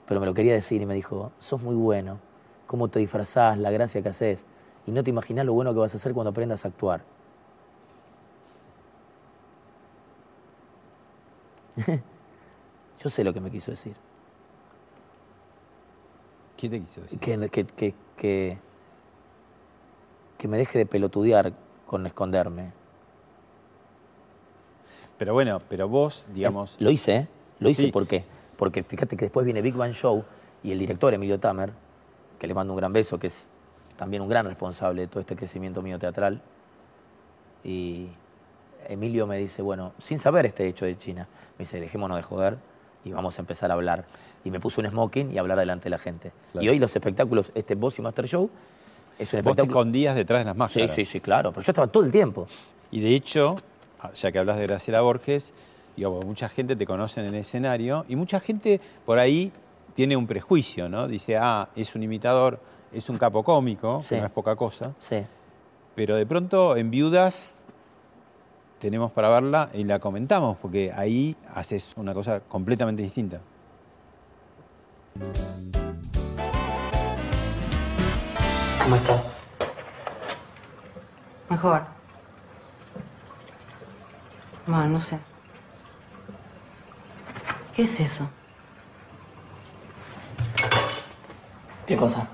[0.09, 2.18] Pero me lo quería decir y me dijo, sos muy bueno,
[2.66, 4.45] cómo te disfrazás, la gracia que haces,
[4.88, 7.05] y no te imaginás lo bueno que vas a hacer cuando aprendas a actuar.
[13.05, 13.95] Yo sé lo que me quiso decir.
[16.62, 17.18] ¿Qué te quiso decir?
[17.18, 18.58] Que, que, que, que,
[20.38, 21.52] que me deje de pelotudear
[21.86, 22.70] con esconderme.
[25.18, 26.76] Pero bueno, pero vos, digamos...
[26.78, 27.28] Lo hice, ¿eh?
[27.58, 27.90] Lo hice, Sí.
[27.90, 28.24] ¿por qué?
[28.56, 30.24] Porque fíjate que después viene Big Bang Show
[30.62, 31.72] y el director Emilio Tamer,
[32.38, 33.48] que le mando un gran beso, que es
[33.96, 36.40] también un gran responsable de todo este crecimiento mío teatral.
[37.64, 38.06] Y
[38.88, 41.26] Emilio me dice, bueno, sin saber este hecho de China,
[41.58, 42.56] me dice, dejémonos de joder
[43.04, 44.04] y vamos a empezar a hablar.
[44.45, 46.32] Y me puso un smoking y hablar delante de la gente.
[46.53, 46.64] Claro.
[46.64, 48.59] Y hoy los espectáculos, este Boss y Master Show, es un
[49.18, 49.62] Vos te espectáculo...
[49.80, 50.90] escondías detrás de las Sí, máscaras.
[50.93, 52.47] sí, sí, claro, pero yo estaba todo el tiempo.
[52.90, 53.57] Y de hecho,
[54.01, 55.53] ah, ya que hablas de Graciela Borges,
[55.97, 59.53] digo, mucha gente te conoce en el escenario y mucha gente por ahí
[59.95, 61.07] tiene un prejuicio, ¿no?
[61.07, 62.59] Dice, ah, es un imitador,
[62.93, 64.14] es un capo cómico, Sí.
[64.16, 64.93] que no es poca cosa.
[65.09, 65.18] Sí.
[65.95, 67.62] Pero de pronto en Viudas
[68.80, 73.40] tenemos para verla y la comentamos, porque ahí haces una cosa completamente distinta.
[78.82, 79.26] ¿Cómo estás?
[81.48, 81.82] Mejor.
[84.66, 85.18] Bueno, no sé.
[87.74, 88.28] ¿Qué es eso?
[91.86, 92.28] ¿Qué cosa?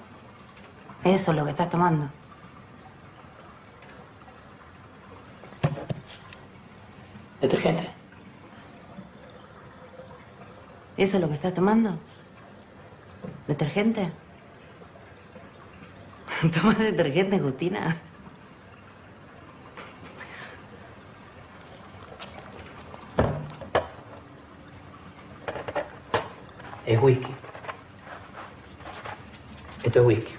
[1.05, 2.09] Eso, lo que estás tomando.
[7.41, 7.89] ¿Detergente?
[10.97, 11.97] ¿Eso es lo que estás tomando?
[13.49, 14.13] ¿Detergente?
[16.55, 17.97] ¿Tomas detergente, Justina?
[26.87, 27.29] Es whisky.
[29.83, 30.33] Esto es whisky.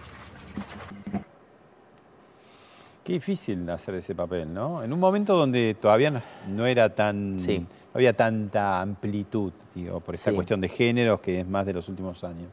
[3.03, 4.83] Qué difícil hacer ese papel, ¿no?
[4.83, 7.39] En un momento donde todavía no, no era tan.
[7.39, 7.59] Sí.
[7.59, 10.35] No había tanta amplitud, digo, por esa Sí.
[10.35, 12.49] cuestión de géneros que es más de los últimos años.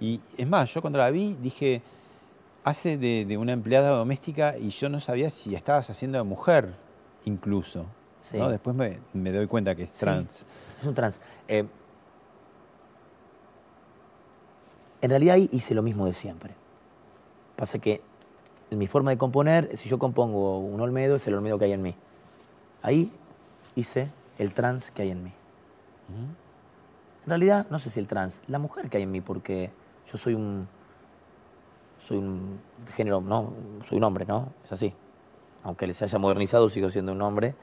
[0.00, 1.82] Y es más, yo cuando la vi dije,
[2.64, 6.74] hace de, de una empleada doméstica y yo no sabía si estabas haciendo de mujer,
[7.24, 7.86] incluso.
[8.22, 8.36] Sí.
[8.38, 8.48] ¿no?
[8.48, 10.44] Después me, me doy cuenta que es Sí, trans.
[10.80, 11.20] Es un trans.
[11.48, 11.64] Eh,
[15.00, 16.54] en realidad ahí hice lo mismo de siempre.
[17.56, 18.02] Pasa que
[18.70, 21.72] en mi forma de componer, si yo compongo un Olmedo, es el Olmedo que hay
[21.72, 21.94] en mí.
[22.82, 23.10] Ahí
[23.76, 25.32] hice el trans que hay en mí.
[27.24, 29.70] En realidad, no sé si el trans, la mujer que hay en mí, porque
[30.10, 30.68] yo soy un.
[32.06, 32.60] Soy un
[32.94, 33.52] género, no,
[33.86, 34.52] soy un hombre, ¿no?
[34.64, 34.94] Es así.
[35.64, 37.54] Aunque se haya modernizado, sigo siendo un hombre,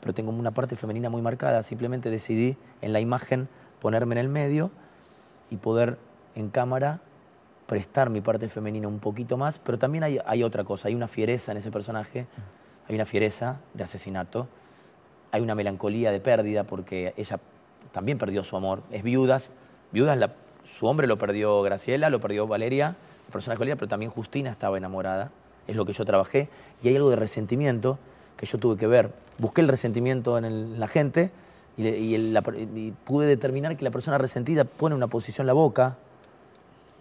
[0.00, 1.62] pero tengo una parte femenina muy marcada.
[1.62, 3.48] Simplemente decidí en la imagen
[3.80, 4.70] ponerme en el medio
[5.50, 5.98] y poder
[6.34, 7.00] en cámara
[7.66, 11.08] prestar mi parte femenina un poquito más, pero también hay, hay otra cosa, hay una
[11.08, 12.26] fiereza en ese personaje,
[12.88, 14.48] hay una fiereza de asesinato,
[15.30, 17.38] hay una melancolía de pérdida porque ella
[17.92, 19.50] también perdió su amor, es viudas,
[19.92, 20.34] viudas, la-
[20.64, 22.96] su hombre lo perdió Graciela, lo perdió Valeria,
[23.26, 25.30] el personaje de Valeria, pero también Justina estaba enamorada,
[25.66, 26.48] es lo que yo trabajé,
[26.82, 27.98] y hay algo de resentimiento
[28.36, 31.30] que yo tuve que ver, busqué el resentimiento en, la gente
[31.76, 35.96] la y pude determinar que la persona resentida pone una posición en la boca,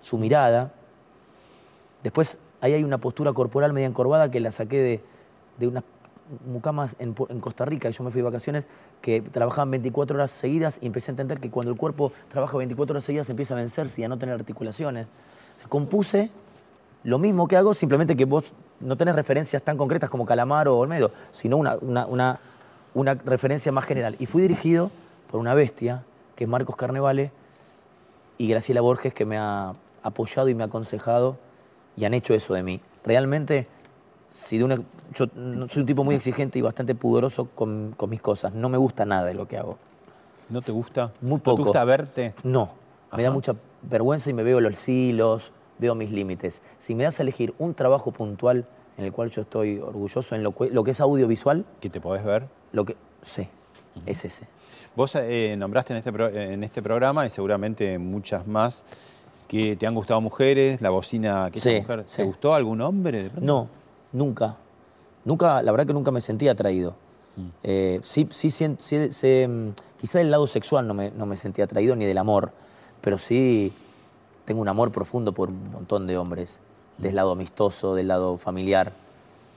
[0.01, 0.71] su mirada.
[2.01, 5.01] Después, ahí hay una postura corporal media encorvada que la saqué de,
[5.59, 5.83] de unas
[6.45, 8.65] mucamas en, Costa Rica, yo me fui de vacaciones,
[9.01, 12.93] que trabajaban 24 horas seguidas y empecé a entender que cuando el cuerpo trabaja 24
[12.93, 15.07] horas seguidas empieza a vencerse y a no tener articulaciones.
[15.69, 16.29] Compuse
[17.03, 20.77] lo mismo que hago, simplemente que vos no tenés referencias tan concretas como Calamar o
[20.77, 22.39] Olmedo, sino una, una, una,
[22.93, 24.15] una referencia más general.
[24.19, 24.91] Y fui dirigido
[25.29, 26.03] por una bestia,
[26.35, 27.31] que es Marcos Carnevale,
[28.37, 31.37] y Graciela Borges que me ha apoyado y me ha aconsejado
[31.95, 32.81] y han hecho eso de mí.
[33.05, 33.67] Realmente,
[34.33, 34.75] si de una,
[35.13, 38.53] yo no- soy un tipo muy exigente y bastante pudoroso con, con mis cosas.
[38.53, 39.77] No me gusta nada de lo que hago.
[40.49, 41.11] ¿No te gusta?
[41.21, 41.57] Muy ¿No poco.
[41.57, 42.33] te gusta verte?
[42.43, 42.73] No,
[43.15, 46.61] me da mucha vergüenza y me veo los hilos, veo mis límites.
[46.79, 48.65] Si me das a elegir un trabajo puntual
[48.97, 52.01] en el cual yo estoy orgulloso, en lo, que- lo que es audiovisual, ¿Que te
[52.01, 52.45] podés ver?
[52.71, 53.47] lo que sí,
[54.05, 54.47] es ese.
[54.95, 58.83] Vos eh, nombraste en este, pro- en este programa y seguramente muchas más
[59.47, 62.17] que te han gustado mujeres, la bocina, que Sí, mujer, sí.
[62.17, 63.23] ¿te gustó algún hombre?
[63.23, 63.45] de pronto?
[63.45, 63.67] No,
[64.13, 64.55] nunca.
[65.25, 66.95] Nunca, la verdad que nunca me sentí atraído.
[67.35, 67.47] Mm.
[67.63, 71.35] Eh, sí, sí, sien- sí, sé, mm, quizá del lado sexual no me, no me
[71.35, 72.51] sentí atraído ni del amor,
[73.01, 73.73] pero sí
[74.45, 76.59] tengo un amor profundo por un montón de hombres,
[76.97, 78.93] del lado amistoso, del lado familiar,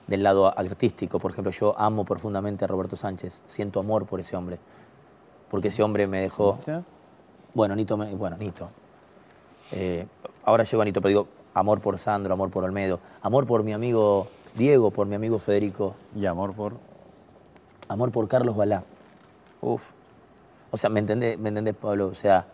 [0.07, 1.19] del lado artístico.
[1.19, 4.57] Por ejemplo, yo amo profundamente a Roberto Sánchez, siento amor por ese hombre,
[5.51, 6.57] porque ese hombre me dejó...
[7.53, 8.69] Bueno, Nito, me- bueno, Nito.
[9.71, 10.05] Eh,
[10.45, 13.73] ahora llego a Nito, pero digo amor por Sandro, amor por Olmedo, amor por mi
[13.73, 14.27] amigo
[14.57, 15.95] Diego, por mi amigo Federico.
[16.15, 16.73] Y amor por...
[17.87, 18.83] Amor por Carlos Balá.
[19.61, 19.91] Uf.
[20.71, 22.07] O sea, ¿me entendés, ¿me entendés Pablo?
[22.07, 22.45] O sea,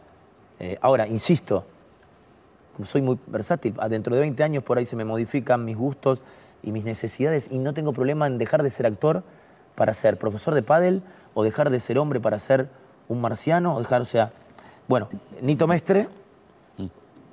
[0.60, 1.66] eh, ahora, insisto,
[2.76, 6.22] como soy muy versátil, dentro de 20 años por ahí se me modifican mis gustos
[6.62, 9.24] y mis necesidades y no tengo problema en dejar de ser actor
[9.76, 11.02] para ser profesor de pádel
[11.34, 12.70] o dejar de ser hombre para ser
[13.08, 14.32] un marciano o dejar, o sea,
[14.88, 15.10] bueno,
[15.42, 16.08] Nito Mestre,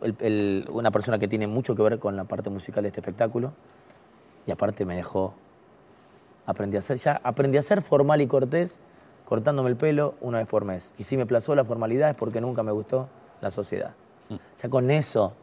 [0.03, 3.01] el- el- una persona que tiene mucho que ver con la parte musical de este
[3.01, 3.53] espectáculo
[4.51, 5.33] y aparte me dejó,
[6.45, 8.81] aprendí a ser, ya aprendí a ser formal y cortés
[9.25, 10.93] cortándome el pelo una vez por mes.
[10.99, 13.09] Y si me plazó la formalidad es porque nunca me gustó
[13.41, 13.95] la sociedad.
[14.61, 15.35] Ya con eso,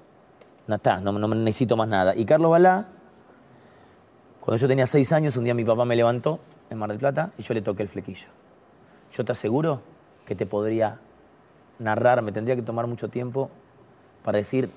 [0.67, 2.17] no está, no, no necesito más nada.
[2.17, 2.87] Y Carlos Balá,
[4.41, 7.31] cuando yo tenía seis años, un día mi papá me levantó en Mar del Plata
[7.37, 8.27] y yo le toqué el flequillo.
[9.13, 9.83] Yo te aseguro
[10.25, 10.99] que te podría
[11.79, 13.51] narrar, me tendría que tomar mucho tiempo
[14.25, 14.69] para decir,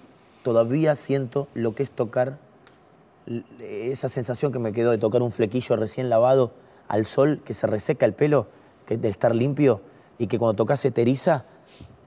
[0.45, 2.39] todavía siento lo que es tocar,
[3.61, 6.53] esa sensación que me quedó de tocar un flequillo recién lavado
[6.89, 8.49] al sol, que se reseca el pelo,
[8.87, 9.81] que de estar limpio,
[10.19, 11.45] y que cuando tocas se te eriza.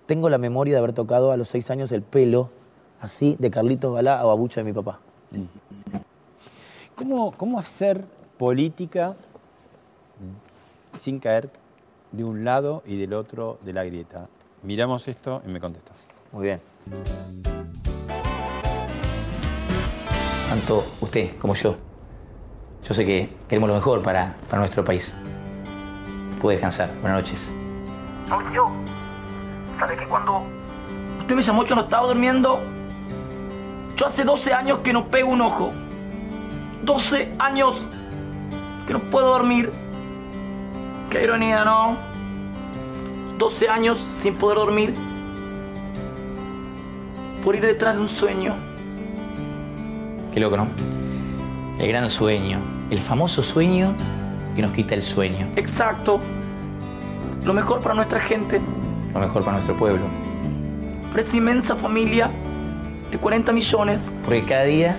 [0.05, 2.49] Tengo la memoria de haber tocado a los seis años el pelo,
[2.99, 4.99] así, de Carlitos Balá a babucha de mi papá.
[6.95, 8.05] ¿Cómo, ¿Cómo hacer
[8.37, 9.15] política
[10.97, 11.49] sin caer
[12.11, 14.27] de un lado y del otro de la grieta?
[14.61, 16.07] Miramos esto y me contestas.
[16.31, 17.62] Muy bien.
[20.53, 21.75] Tanto usted como yo.
[22.83, 25.11] Yo sé que queremos lo mejor para, para nuestro país.
[26.39, 26.91] Puede descansar.
[27.01, 27.51] Buenas noches.
[28.29, 28.67] Mauricio,
[29.79, 30.43] ¿sabe que cuando
[31.21, 32.59] usted me llamó yo no estaba durmiendo?
[33.97, 35.71] Yo hace 12 años que no pego un ojo.
[36.83, 37.87] 12 años
[38.85, 39.71] que no puedo dormir.
[41.09, 41.97] Qué ironía, ¿no?
[43.39, 44.93] 12 años sin poder dormir.
[47.43, 48.72] Por ir detrás de un sueño.
[50.33, 50.67] Qué loco, ¿no?
[51.77, 52.57] El gran sueño.
[52.89, 53.93] El famoso sueño
[54.55, 55.47] que nos quita el sueño.
[55.55, 56.19] Exacto.
[57.43, 58.59] Lo mejor para nuestra gente.
[59.13, 60.01] Lo mejor para nuestro pueblo.
[61.11, 62.31] Para esa inmensa familia
[63.11, 64.11] de 40 millones.
[64.23, 64.97] Porque cada día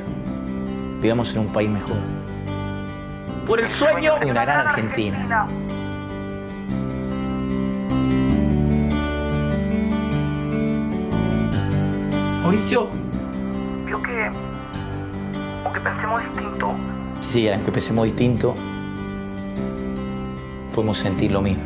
[1.03, 1.97] vivamos en un país mejor.
[3.45, 5.47] Por el sueño de una gran Argentina.
[12.43, 12.89] Mauricio,
[16.05, 16.75] pensemos distinto,
[17.21, 18.55] Sí, sí, aunque pensemos distinto,
[20.75, 21.63] podemos sentir lo mismo.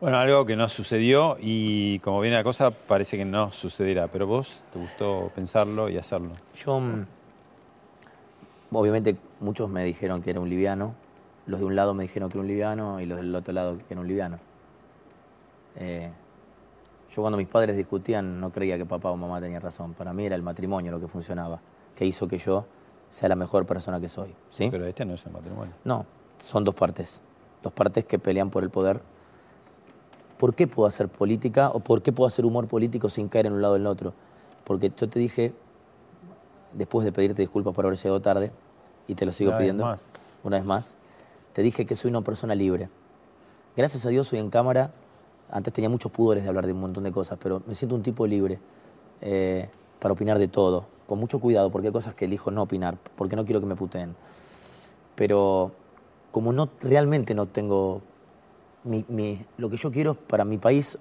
[0.00, 4.26] Bueno, algo que no sucedió y como viene la cosa parece que no sucederá, pero
[4.26, 6.30] vos te gustó pensarlo y hacerlo.
[6.56, 7.06] Yo, mm,
[8.72, 10.94] obviamente, muchos me dijeron que era un liviano.
[11.46, 13.78] Los de un lado me dijeron que era un liviano y los del otro lado
[13.78, 14.38] que era un liviano.
[15.76, 16.10] Eh,
[17.14, 19.94] yo cuando mis padres discutían no creía que papá o mamá tenían razón.
[19.94, 21.60] Para mí era el matrimonio lo que funcionaba,
[21.96, 22.66] que hizo que yo
[23.08, 24.34] sea la mejor persona que soy.
[24.50, 24.68] ¿sí?
[24.70, 25.72] Pero este no es el matrimonio.
[25.84, 26.06] No,
[26.38, 27.22] son dos partes.
[27.62, 29.00] Dos partes que pelean por el poder.
[30.38, 33.52] ¿Por qué puedo hacer política o por qué puedo hacer humor político sin caer en
[33.54, 34.14] un lado o en el otro?
[34.64, 35.52] Porque yo te dije,
[36.72, 38.52] después de pedirte disculpas por haber llegado tarde,
[39.06, 40.12] y te lo sigo Una vez pidiendo más.
[40.44, 40.96] una vez más,
[41.52, 42.88] te dije que soy una persona libre.
[43.76, 44.92] Gracias a Dios soy en cámara.
[45.50, 48.02] Antes tenía muchos pudores de hablar de un montón de cosas, pero me siento un
[48.02, 48.58] tipo libre
[49.20, 52.96] eh, para opinar de todo, con mucho cuidado, porque hay cosas que elijo no opinar,
[53.16, 54.14] porque no quiero que me puteen.
[55.16, 55.72] Pero
[56.30, 58.00] como no realmente no tengo
[58.84, 60.96] mi- mi- lo que yo quiero para mi país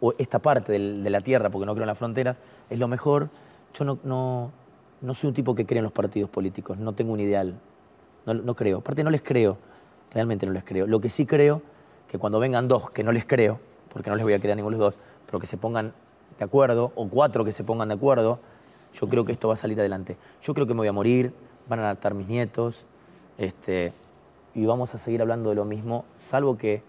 [0.00, 2.38] o esta parte del- de la tierra, porque no creo en las fronteras,
[2.70, 3.28] es lo mejor.
[3.74, 4.50] Yo no, no,
[5.02, 7.54] no soy un tipo que cree en los partidos políticos, no tengo un ideal,
[8.24, 8.78] no, no creo.
[8.78, 9.58] Aparte no les creo,
[10.12, 10.86] realmente no les creo.
[10.86, 11.60] Lo que sí creo,
[12.16, 13.60] que cuando vengan dos que no les creo,
[13.92, 15.92] porque no les voy a creer a ninguno de los dos, pero que se pongan
[16.38, 18.38] de acuerdo, o cuatro que se pongan de acuerdo,
[18.94, 20.16] yo creo que esto va a salir adelante.
[20.42, 21.32] Yo creo que me voy a morir,
[21.68, 22.86] van a adaptar mis nietos,
[23.36, 23.92] este,
[24.54, 26.82] y vamos a seguir hablando de lo mismo, salvo que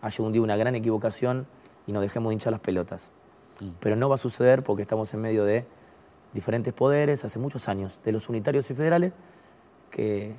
[0.00, 1.46] haya un día una gran equivocación
[1.86, 3.10] y nos dejemos de hinchar las pelotas.
[3.78, 5.64] Pero no va a suceder porque estamos en medio de
[6.32, 9.12] diferentes poderes hace muchos años, de los unitarios y federales,
[9.90, 10.34] que,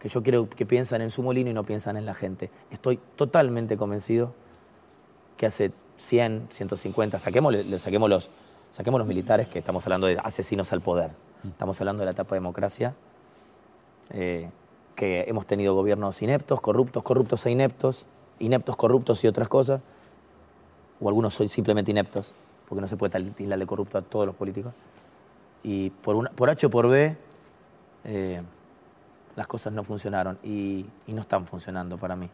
[0.00, 2.50] que yo creo que piensan en su molino y no piensan en la gente.
[2.70, 4.32] Estoy totalmente convencido
[5.36, 8.30] que hace 100, 150, saquemos, saquemos, los,
[8.70, 11.10] saquemos los militares, que estamos hablando de asesinos al poder.
[11.48, 12.94] Estamos hablando de la etapa de democracia,
[14.10, 14.50] eh,
[14.94, 18.06] que hemos tenido gobiernos ineptos, corruptos, corruptos e ineptos,
[18.40, 19.80] ineptos, corruptos y otras cosas,
[21.00, 22.34] o algunos son simplemente ineptos,
[22.68, 24.74] porque no se puede tildarle corrupto a todos los políticos.
[25.62, 27.16] Y por, una- por H o por B,
[28.04, 28.42] eh,
[29.38, 32.28] las cosas no funcionaron y, y no están funcionando para mí.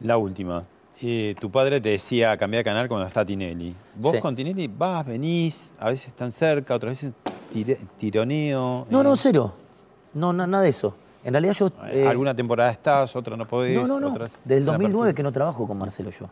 [0.00, 0.64] La última.
[1.02, 3.74] Eh, tu padre te decía cambiar de canal cuando está Tinelli.
[3.96, 4.20] Vos Sí.
[4.20, 7.12] con Tinelli vas, venís, a veces están cerca, otras veces
[7.52, 8.86] tire- tironeo.
[8.88, 9.52] No, eh, no, cero.
[10.14, 10.94] No, na- nada de eso.
[11.22, 11.70] En realidad yo...
[11.90, 13.76] eh, Alguna temporada estás, otra no podés.
[13.76, 14.08] no, no, no.
[14.08, 16.30] otras- es una 2009 que no trabajo con Marcelo yo.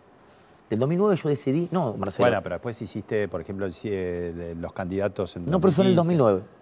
[0.70, 1.68] Del 2009 yo decidí...
[1.70, 2.26] No, Marcelo.
[2.26, 5.96] Bueno, pero después hiciste, por ejemplo, el los candidatos en no, pero fue en el
[5.96, 6.32] 2015.
[6.42, 6.57] 2009.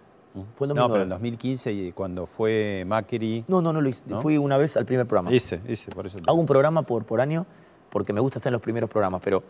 [0.55, 0.93] Fue el No, 2009.
[0.93, 3.43] pero en 2015 y cuando fue Macri.
[3.47, 4.01] No, no, no lo hice.
[4.05, 4.21] ¿No?
[4.21, 5.31] Fui una vez al primer programa.
[5.31, 6.17] Ese, ese, por eso.
[6.17, 7.45] te- Hago un programa por, por año
[7.89, 9.41] porque me gusta estar en los primeros programas, pero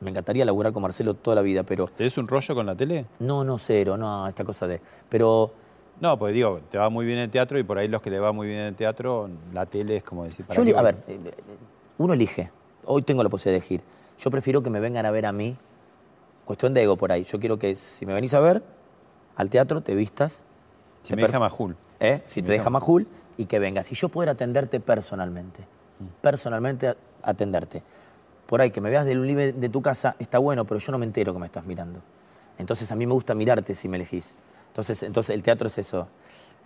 [0.00, 1.86] me encantaría laburar con Marcelo toda la vida, pero...
[1.88, 3.06] ¿Tenés un rollo con la tele?
[3.20, 4.80] No, no, cero, no, esta cosa de...
[5.08, 5.52] Pero
[6.00, 8.18] No, pues digo, te va muy bien el teatro y por ahí los que le
[8.18, 10.44] va muy bien el teatro, la tele es como decir.
[10.44, 11.30] ¿para Yo, a ver, eh, eh,
[11.98, 12.50] uno elige.
[12.84, 13.80] Hoy tengo la posibilidad de elegir.
[14.18, 15.56] Yo prefiero que me vengan a ver a mí.
[16.44, 17.22] Cuestión de ego por ahí.
[17.24, 18.62] Yo quiero que si me venís a ver
[19.36, 20.44] al teatro, te vistas.
[21.02, 21.76] Si te me deja Majul.
[22.00, 22.22] ¿Eh?
[22.26, 23.06] Si te deja Majul
[23.36, 23.90] y que vengas.
[23.92, 25.62] Y yo poder atenderte personalmente.
[25.98, 26.04] Mm.
[26.20, 27.82] Personalmente atenderte.
[28.46, 30.98] Por ahí, que me veas del libre de tu casa está bueno, pero yo no
[30.98, 32.00] me entero que me estás mirando.
[32.58, 34.34] Entonces a mí me gusta mirarte si me elegís.
[34.68, 36.08] Entonces, entonces el teatro es eso.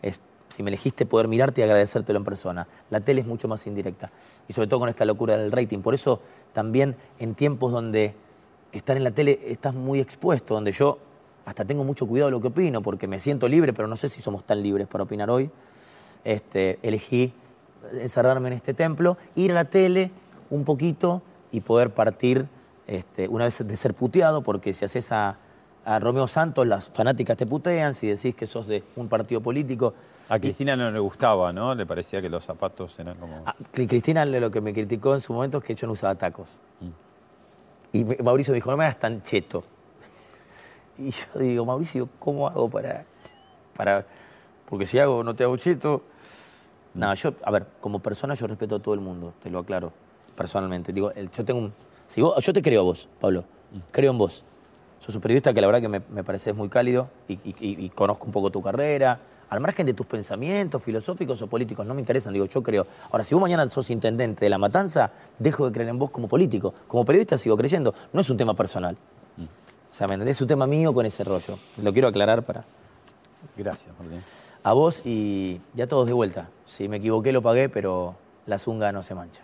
[0.03, 2.67] Es si me elegiste poder mirarte y agradecértelo en persona.
[2.91, 4.11] La tele es mucho más indirecta.
[4.49, 5.81] Y sobre todo con esta locura del rating.
[5.81, 6.21] Por eso
[6.53, 8.15] también en tiempos donde
[8.73, 10.99] estar en la tele estás muy expuesto, donde yo
[11.47, 14.09] hasta tengo mucho cuidado de lo que opino, porque me siento libre, pero no sé
[14.11, 15.51] si somos tan libres para opinar hoy.
[16.25, 17.33] Este, elegí
[18.01, 20.11] encerrarme en este templo, ir a la tele
[20.51, 21.23] un poquito
[21.53, 22.47] y poder partir
[22.89, 25.37] este, una vez de ser puteado, porque si haces a,
[25.85, 29.95] a Romeo Santos, las fanáticas te putean, si decís que sos de un partido político.
[30.29, 31.73] A Cristina no le gustaba, ¿no?
[31.77, 33.43] Le parecía que los zapatos eran como.
[33.47, 36.17] Ah, Cri- Cristina lo que me criticó en su momento es que yo no usaba
[36.17, 36.59] tacos.
[37.93, 39.63] Y me- Mauricio me dijo, no me hagas tan cheto.
[40.99, 43.05] Y yo digo, Mauricio, ¿cómo hago para...?
[43.77, 44.07] para
[44.69, 46.03] porque si hago, no te hago cheto.
[46.95, 49.93] Nada, yo, a ver, como persona yo respeto a todo el mundo, te lo aclaro,
[50.35, 50.93] personalmente.
[50.93, 51.73] Digo, yo tengo un...
[52.09, 53.45] Si vos, yo te creo a vos, Pablo,
[53.93, 54.43] creo en vos.
[54.99, 57.89] Sos un periodista que la verdad que me, me pareces muy cálido y- y- y
[57.91, 59.21] conozco un poco tu carrera.
[59.51, 62.87] Al margen de tus pensamientos filosóficos o políticos, no me interesan, digo, yo creo.
[63.13, 66.27] Ahora, si vos mañana sos intendente de La Matanza, dejo de creer en vos como
[66.27, 66.75] político.
[66.89, 67.95] Como periodista sigo creyendo.
[68.13, 68.97] No es un tema personal.
[69.97, 70.37] O sea, ¿me entendés?
[70.37, 71.59] Es un tema mío con ese rollo.
[71.83, 72.67] Lo quiero aclarar para...
[73.57, 74.23] Gracias, Martín.
[74.63, 76.51] A vos y, y a todos de vuelta.
[76.67, 79.43] Si me equivoqué lo pagué, pero la zunga no se mancha.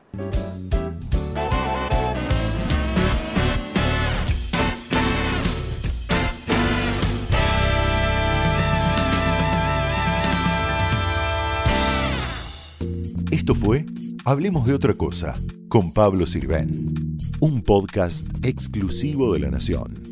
[13.30, 13.86] Esto fue
[14.26, 15.34] Hablemos de otra cosa
[15.68, 20.11] con Pablo Sirven, un podcast exclusivo de La Nación.